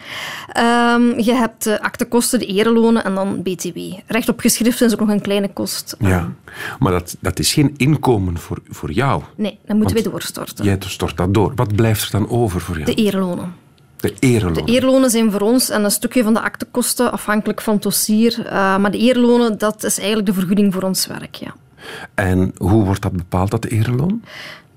[0.47, 3.77] Ehm, je hebt de aktekosten, de erelonen en dan BTW.
[4.07, 5.95] Recht op geschrift is ook nog een kleine kost.
[5.99, 6.31] Ja,
[6.79, 9.23] maar dat, dat is geen inkomen voor, voor jou.
[9.35, 10.65] Nee, dan moeten wij doorstorten.
[10.65, 11.51] Jij stort dat door.
[11.55, 12.85] Wat blijft er dan over voor jou?
[12.85, 13.53] De erelonen.
[13.97, 14.65] De ereloon.
[14.65, 18.45] De eerlonen zijn voor ons en een stukje van de aktekosten, afhankelijk van het dossier.
[18.45, 21.35] Eh, maar de eerlonen, dat is eigenlijk de vergoeding voor ons werk.
[21.35, 21.53] Ja.
[22.13, 24.21] En hoe wordt dat bepaald, dat ereloon?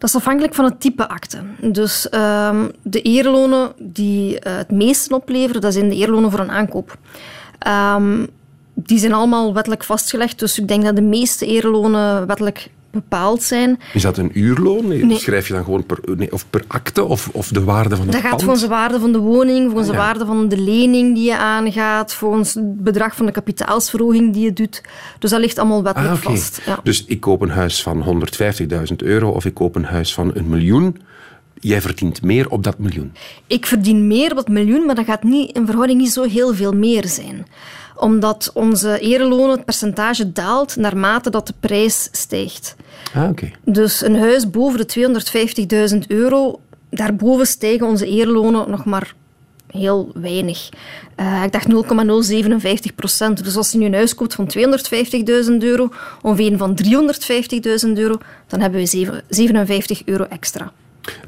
[0.04, 1.38] Dat is afhankelijk van het type akte.
[1.60, 6.50] Dus ehm, de eerlonen die eh, het meeste opleveren, dat zijn de eerlonen voor een
[6.50, 6.98] aankoop.
[7.58, 8.26] Ehm,
[8.74, 13.78] die zijn allemaal wettelijk vastgelegd, dus ik denk dat de meeste eerlonen wettelijk bepaald zijn.
[13.92, 14.88] Is dat een uurloon?
[14.88, 15.18] Nee.
[15.18, 18.12] Schrijf je dan gewoon per, nee, of per akte of, of de waarde van het
[18.14, 19.98] Dat gaat volgens de waarde van de woning, volgens de Ja.
[19.98, 24.52] waarde van de lening die je aangaat, volgens het bedrag van de kapitaalsverhoging die je
[24.52, 24.82] doet.
[25.18, 26.60] Dus dat ligt allemaal wettelijk Ah, vast.
[26.66, 26.78] Ja.
[26.82, 28.02] Dus ik koop een huis van
[28.90, 30.96] 150.000 euro of ik koop een huis van een miljoen.
[31.60, 33.12] Jij verdient meer op dat miljoen.
[33.46, 36.54] Ik verdien meer op het miljoen, maar dat gaat niet, in verhouding niet zo heel
[36.54, 37.46] veel meer zijn.
[37.96, 42.76] Omdat onze erelonen, het percentage daalt naarmate dat de prijs stijgt.
[43.14, 43.50] Ah, oké.
[43.64, 49.14] Dus een huis boven de 250.000 euro, daarboven stijgen onze eerlonen nog maar
[49.70, 50.68] heel weinig.
[51.14, 53.44] Eh, ik dacht 0,057 procent.
[53.44, 55.88] Dus als je nu een huis koopt van 250.000 euro
[56.22, 60.72] of een van 350.000 euro, dan hebben we zeven- 57 euro extra.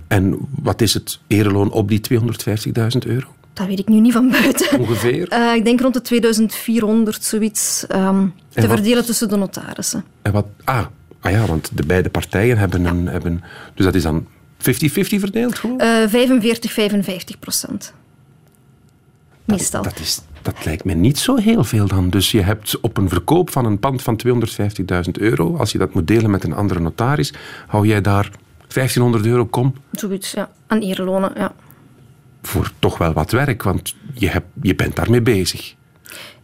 [0.08, 3.28] En wat is het ereloon op die 250.000 euro?
[3.56, 4.78] Dat weet ik nu niet van buiten.
[4.80, 5.28] Ongeveer.
[5.28, 10.04] Eh, ik denk rond de 2400, zoiets, ehm, te wat- verdelen tussen de notarissen.
[10.22, 10.86] En wat, ah,
[11.20, 13.06] ah ja, want de beide partijen hebben een...
[13.06, 13.42] Hebben,
[13.74, 14.26] dus dat is dan
[14.58, 15.80] 50-50 verdeeld gewoon?
[15.80, 17.92] Eh 45, 55 procent.
[19.44, 19.82] Meestal.
[19.82, 22.10] Dat, is, dat lijkt me niet zo heel veel dan.
[22.10, 25.94] Dus je hebt op een verkoop van een pand van 250.000 euro, als je dat
[25.94, 27.32] moet delen met een andere notaris,
[27.66, 28.30] hou jij daar
[28.68, 30.50] 1500 euro kom Zoiets, ja.
[30.66, 31.52] Aan eerlonen, ja.
[32.46, 35.74] Voor toch wel wat werk, want je, hebt, je bent daarmee bezig.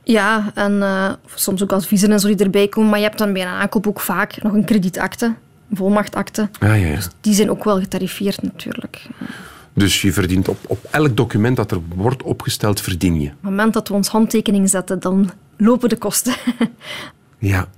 [0.02, 2.90] Ja, en eh, soms ook adviezen en zo die erbij komen.
[2.90, 5.34] Maar je hebt dan bij een aankoop ook vaak nog een kredietakte,
[5.70, 6.48] een volmachtakte.
[6.58, 6.98] Ah, ja, ja.
[7.20, 9.06] Die zijn ook wel getarifeerd natuurlijk.
[9.20, 9.26] Op
[9.72, 13.26] Dus je verdient op, op elk document dat er wordt opgesteld, verdien je.
[13.26, 16.34] het moment dat we ons handtekening zetten, dan lopen de kosten.
[17.38, 17.68] Ja.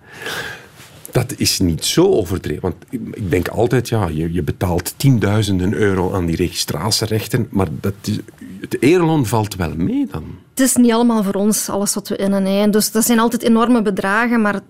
[1.14, 2.62] Dat is niet zo overdreven.
[2.62, 7.94] Want ik denk altijd, ja, je, je betaalt tienduizenden euro aan die registratierechten, maar dat
[8.03, 8.18] is,
[8.61, 10.24] het ereloon valt wel mee dan.
[10.50, 12.44] Het is niet allemaal voor ons, alles wat we innen.
[12.44, 12.70] Hè.
[12.70, 14.61] Dus dat zijn altijd enorme bedragen, maar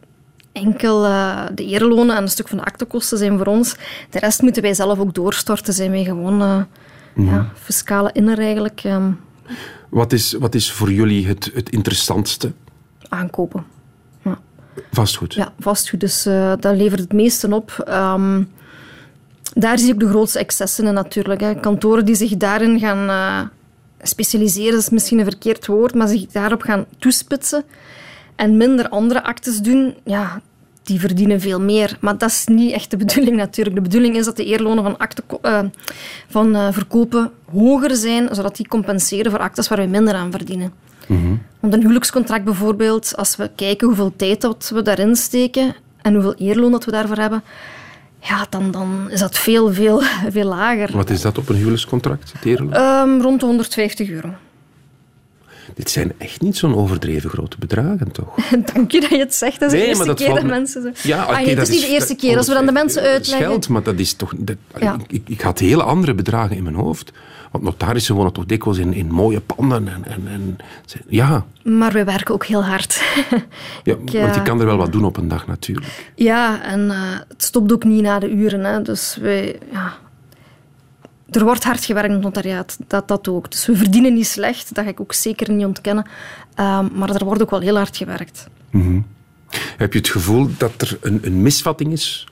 [0.52, 3.76] enkel eh, de eerlonen en een stuk van de aktekosten zijn voor ons.
[4.10, 5.74] De rest moeten wij zelf ook doorstorten.
[5.74, 6.62] Zijn wij gewoon eh,
[7.26, 9.10] ja, fiscale inner eigenlijk ehm,
[9.88, 12.52] Wat is, wat is voor jullie het, het interessantste?
[13.08, 13.64] aankopen.
[14.90, 15.34] Vastgoed.
[15.34, 16.00] Ja, vastgoed.
[16.00, 17.84] Dus eh, dat levert het meeste op.
[17.86, 18.42] Ehm,
[19.54, 21.40] daar zie ik de grootste excessen in natuurlijk.
[21.40, 21.54] Hè.
[21.54, 23.40] Kantoren die zich daarin gaan eh,
[24.02, 27.64] specialiseren, is misschien een verkeerd woord, maar zich daarop gaan toespitsen
[28.36, 30.40] en minder andere actes doen, ja,
[30.82, 31.96] die verdienen veel meer.
[32.00, 33.76] Maar dat is niet echt de bedoeling natuurlijk.
[33.76, 35.60] De bedoeling is dat de eerlonen van, acte, eh,
[36.28, 40.72] van verkopen hoger zijn, zodat die compenseren voor actes waar we minder aan verdienen.
[41.60, 46.34] Want een huwelijkscontract bijvoorbeeld, als we kijken hoeveel tijd dat we daarin steken en hoeveel
[46.34, 47.42] eerloon dat we daarvoor hebben,
[48.20, 50.02] ja, dan, dan is dat veel, veel,
[50.36, 50.96] veel lager.
[50.96, 52.72] Wat is dat op een huwelijkscontract, het eerloon?
[52.72, 54.28] Ehm, rond de 150 euro.
[55.74, 58.34] Dit zijn echt niet zo'n overdreven grote bedragen, toch?
[58.74, 59.60] Dank je dat je het zegt.
[59.60, 61.08] Dat is Nee, de eerste dat keer dat me- mensen zo...
[61.08, 62.36] Ja, Ah, nee, dat is niet de eerste keer.
[62.36, 63.46] Als we dan de mensen uitleggen...
[63.46, 64.32] geld, maar dat is toch...
[64.36, 64.94] Dat, Ja.
[64.94, 67.12] ik, ik, ik had hele andere bedragen in mijn hoofd.
[67.50, 69.88] Want notarissen wonen toch dikwijls in, in mooie panden.
[69.88, 70.56] En, en, en,
[71.08, 73.02] ja, Maar we werken ook heel hard.
[73.84, 76.12] ja Ik, want je eh, kan er wel wat doen op een dag natuurlijk.
[76.14, 76.96] Ja, en eh,
[77.28, 78.64] het stopt ook niet na de uren.
[78.64, 78.82] Hè.
[78.82, 79.92] Dus wij, ja.
[81.30, 83.50] Er wordt hard gewerkt in het notariaat, dat, dat ook.
[83.50, 86.06] Dus we verdienen niet slecht, dat ga ik ook zeker niet ontkennen.
[86.54, 88.48] Ehm, maar er wordt ook wel heel hard gewerkt.
[89.76, 92.28] Heb je het gevoel dat er een, een misvatting is?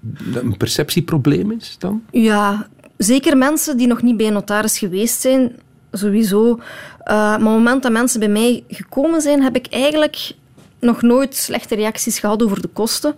[0.00, 2.02] Dat een perceptieprobleem is dan?
[2.10, 5.56] Ja, zeker mensen die nog niet bij een notaris geweest zijn,
[5.92, 6.60] sowieso.
[6.98, 10.32] Eh, maar op het moment dat mensen bij mij gekomen zijn, heb ik eigenlijk
[10.80, 13.14] nog nooit slechte reacties gehad over de kosten.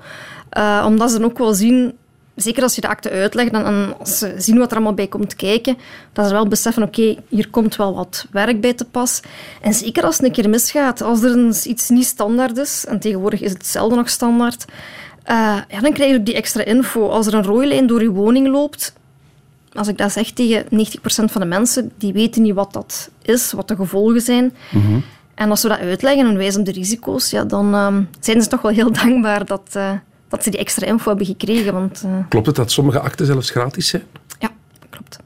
[0.50, 1.92] Eh, omdat ze dan ook wel zien,
[2.40, 5.36] zeker als je de akte uitlegt en, als ze zien wat er allemaal bij komt
[5.36, 5.76] kijken,
[6.12, 9.20] dat ze wel beseffen, oké, hier komt wel wat werk bij te pas.
[9.60, 13.40] En zeker als het een keer misgaat, als er iets niet standaard is, en tegenwoordig
[13.40, 14.64] is het zelden nog standaard,
[15.22, 17.08] eh, ja, dan krijg je ook die extra info.
[17.08, 18.92] Als er een rooilijn door je woning loopt,
[19.72, 23.52] als ik dat zeg tegen 90% van de mensen, die weten niet wat dat is,
[23.52, 24.54] wat de gevolgen zijn.
[25.34, 28.48] En als we dat uitleggen en wijzen op de risico's, ja, dan ehm, zijn ze
[28.48, 29.92] toch wel heel dankbaar dat, eh,
[30.28, 31.72] dat ze die extra info hebben gekregen.
[31.72, 34.02] Want eh, Klopt het dat sommige akten zelfs gratis zijn?
[34.38, 34.50] ja,
[34.90, 35.18] klopt.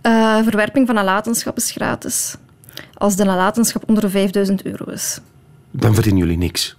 [0.00, 2.36] Eh, verwerping van nalatenschap is gratis.
[2.94, 5.20] Als de nalatenschap onder de 5000 euro is.
[5.70, 6.76] Dan verdienen jullie niks.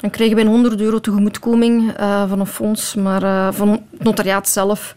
[0.00, 4.48] Dan krijgen wij een 100 euro tegemoetkoming eh, van een fonds, maar van het notariaat
[4.48, 4.94] zelf.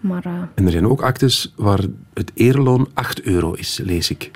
[0.00, 0.22] Maar
[0.54, 1.80] En er zijn ook actes waar
[2.14, 4.30] het eerloon 8 euro is, lees ik.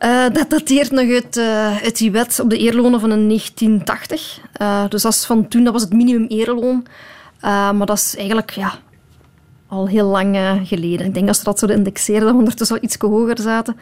[0.00, 4.40] Eh, dat dateert nog uit, eh, uit die wet op de eerlonen van in 1980.
[4.52, 6.86] Eh, dus dat is van toen, dat was het minimum eerloon.
[7.40, 8.72] Maar dat is eigenlijk ja,
[9.68, 11.06] al heel lang geleden.
[11.06, 13.76] Ik denk dat ze dat zouden indexeren, dat we ondertussen al iets hoger zaten.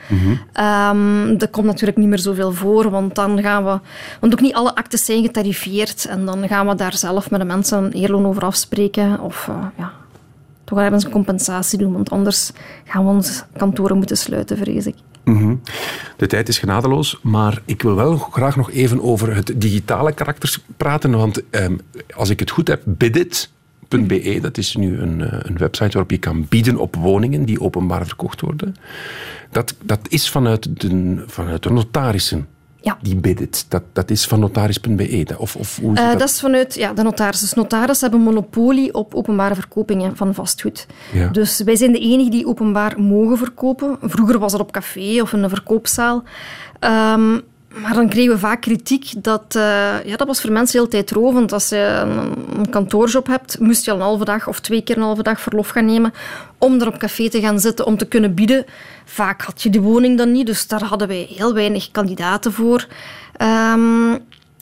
[0.52, 3.80] Ehm, dat komt natuurlijk niet meer zoveel voor, want dan gaan we...
[4.20, 6.04] Want ook niet alle actes zijn getarifeerd.
[6.04, 9.20] En dan gaan we daar zelf met de mensen een eerloon over afspreken.
[9.20, 9.92] Of ja,
[10.68, 12.50] toch ergens een compensatie doen, want anders
[12.84, 14.94] gaan we onze kantoren moeten sluiten, vrees ik.
[16.16, 20.56] De tijd is genadeloos, maar ik wil wel graag nog even over het digitale karakter
[20.76, 21.10] praten.
[21.10, 21.76] Want ehm,
[22.16, 26.18] als ik het goed heb, bidit.be, dat is nu een, eh, een website waarop je
[26.18, 28.76] kan bieden op woningen die openbaar verkocht worden.
[29.50, 32.46] Dat, dat is vanuit de, vanuit de notarissen.
[32.80, 32.98] Ja.
[33.02, 33.66] Die bidit.
[33.68, 35.34] Dat, dat is van notaris.be.
[35.38, 36.18] Of, of hoe zit Eh, dat?
[36.18, 37.40] dat is vanuit ja, de notaris.
[37.40, 40.86] Dus notaris hebben monopolie op openbare verkopingen van vastgoed.
[41.12, 41.28] Ja.
[41.28, 43.96] Dus wij zijn de enige die openbaar mogen verkopen.
[44.02, 46.22] Vroeger was dat op café of in een verkoopzaal.
[46.78, 47.38] Ehm,
[47.82, 49.44] maar dan kregen we vaak kritiek dat...
[49.48, 51.52] eh, ja, dat was voor mensen heel tijdrovend.
[51.52, 52.02] Als je
[52.56, 55.40] een, kantoorjob hebt, moest je al een halve dag of twee keer een halve dag
[55.40, 56.12] verlof gaan nemen
[56.58, 58.64] om er op café te gaan zitten, om te kunnen bieden.
[59.04, 62.86] Vaak had je die woning dan niet, dus daar hadden wij heel weinig kandidaten voor.
[63.36, 64.16] Ehm,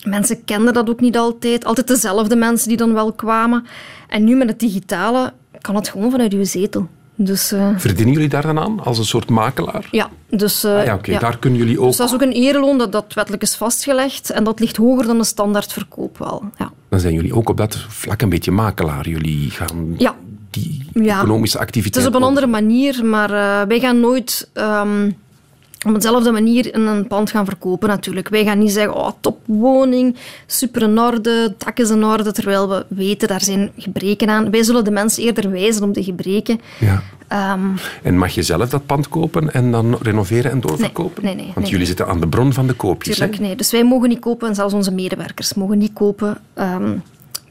[0.07, 1.65] Mensen kenden dat ook niet altijd.
[1.65, 3.67] Altijd dezelfde mensen die dan wel kwamen.
[4.09, 6.89] En nu met het digitale kan het gewoon vanuit uw zetel.
[7.19, 9.89] Dus eh, Verdienen jullie daar dan aan als een soort makelaar?
[9.91, 11.87] ja, dus, eh, Ah ja, daar kunnen jullie ook...
[11.87, 14.31] Dus dat is ook een eerloon dat, dat wettelijk is vastgelegd.
[14.31, 16.43] En dat ligt hoger dan de standaardverkoop wel.
[16.59, 16.71] Ja.
[16.89, 19.09] Dan zijn jullie ook op dat vlak een beetje makelaar.
[19.09, 20.15] Jullie gaan Ja.
[20.51, 22.05] die economische Het activiteit...
[22.05, 25.11] is op een andere manier, maar eh, wij gaan nooit ehm,
[25.89, 28.29] op dezelfde manier een pand gaan verkopen natuurlijk.
[28.29, 32.85] Wij gaan niet zeggen, oh, topwoning, super in orde, dak is in orde, terwijl we
[32.89, 34.51] weten, daar zijn gebreken aan.
[34.51, 36.61] Wij zullen de mensen eerder wijzen op de gebreken.
[36.81, 37.03] Ja.
[37.29, 37.61] Ehm,
[38.03, 41.25] En mag je zelf dat pand kopen en dan renoveren en doorverkopen?
[41.25, 41.87] Nee, nee, nee, Want nee, jullie nee.
[41.87, 43.19] zitten aan de bron van de koopjes.
[43.19, 43.23] hè?
[43.23, 43.57] tuurlijk, nee.
[43.57, 46.93] Dus wij mogen niet kopen, en zelfs onze medewerkers mogen niet kopen ehm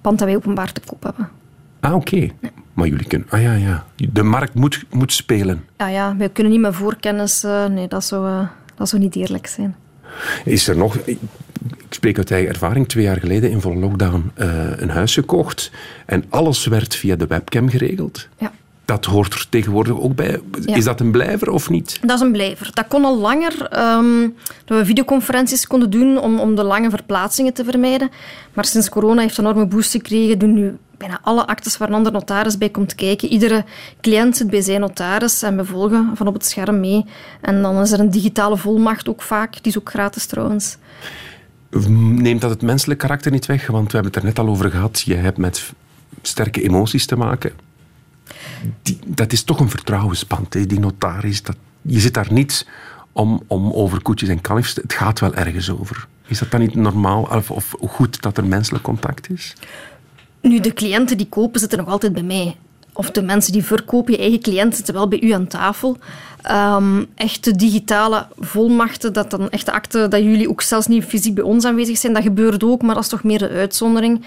[0.01, 1.29] pand dat wij openbaar te koop hebben.
[1.79, 2.29] Ah, oké.
[2.75, 3.27] Maar jullie kunnen...
[3.29, 3.85] Ah ja, ja.
[3.95, 5.65] De markt moet, moet spelen.
[5.77, 7.43] Ja, ja, wij kunnen niet met voorkennis...
[7.43, 9.75] eh, nee, dat zou, eh, dat zou niet eerlijk zijn.
[10.43, 10.95] Is er nog...
[10.95, 11.17] Ik
[11.87, 12.87] ik spreek uit eigen ervaring.
[12.87, 15.71] Twee jaar geleden in volle lockdown eh, een huis gekocht.
[16.05, 18.27] En alles werd via de webcam geregeld.
[18.37, 18.51] Ja.
[18.85, 20.41] Dat hoort er tegenwoordig ook bij.
[20.65, 20.75] Ja.
[20.75, 21.99] Is dat een blijver of niet?
[22.01, 22.69] Dat is een blijver.
[22.73, 24.29] Dat kon al langer, ehm,
[24.65, 28.09] dat we videoconferenties konden doen om, om de lange verplaatsingen te vermijden.
[28.53, 31.93] Maar sinds corona heeft een enorme boost gekregen, doen nu bijna alle actes waar een
[31.93, 33.29] ander notaris bij komt kijken.
[33.29, 33.63] Iedere
[34.01, 37.05] cliënt zit bij zijn notaris en we volgen van op het scherm mee.
[37.41, 40.77] En dan is er een digitale volmacht ook vaak, die is ook gratis trouwens.
[41.89, 43.67] Neemt dat het menselijk karakter niet weg?
[43.67, 45.01] Want we hebben het er net al over gehad.
[45.01, 45.73] Je hebt met
[46.21, 47.51] sterke emoties te maken.
[49.05, 50.65] Dat is toch een vertrouwensband, hè?
[50.65, 51.43] die notaris.
[51.43, 52.67] Dat, je zit daar niet
[53.11, 54.75] om, om over koetjes en kalfjes.
[54.75, 56.07] Het gaat wel ergens over.
[56.27, 59.53] Is dat dan niet normaal of, of goed dat er menselijk contact is?
[60.41, 62.55] Nu, de cliënten die kopen zitten nog altijd bij mij.
[62.93, 65.97] Of de mensen die verkopen, je eigen cliënten zitten wel bij u aan tafel.
[66.41, 71.43] Ehm, echte digitale volmachten, dat dan echte akten, dat jullie ook zelfs niet fysiek bij
[71.43, 74.25] ons aanwezig zijn, dat gebeurt ook, maar dat is toch meer de uitzondering.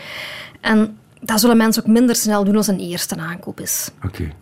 [0.61, 3.91] En dat zullen mensen ook minder snel doen als een eerste aankoop is.
[4.05, 4.33] Oké.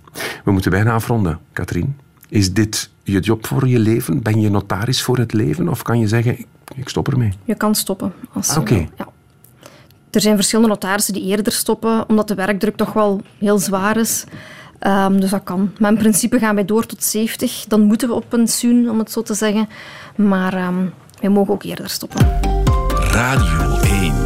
[0.44, 1.96] We moeten bijna afronden, Katrien.
[2.28, 4.22] Is dit je job voor je leven?
[4.22, 5.68] Ben je notaris voor het leven?
[5.68, 7.32] Of kan je zeggen, ik, ik stop ermee?
[7.44, 8.12] Je kan stoppen.
[8.32, 8.86] Als je Oké.
[8.96, 9.08] ja.
[10.10, 14.24] Er zijn verschillende notarissen die eerder stoppen, omdat de werkdruk toch wel heel zwaar is.
[14.78, 15.72] Ehm, dus dat kan.
[15.78, 17.64] Maar in principe gaan wij door tot 70.
[17.68, 19.68] Dan moeten we op pensioen, om het zo te zeggen.
[20.16, 20.86] Maar ehm,
[21.20, 22.26] wij mogen ook eerder stoppen.
[23.10, 24.25] Radio 1.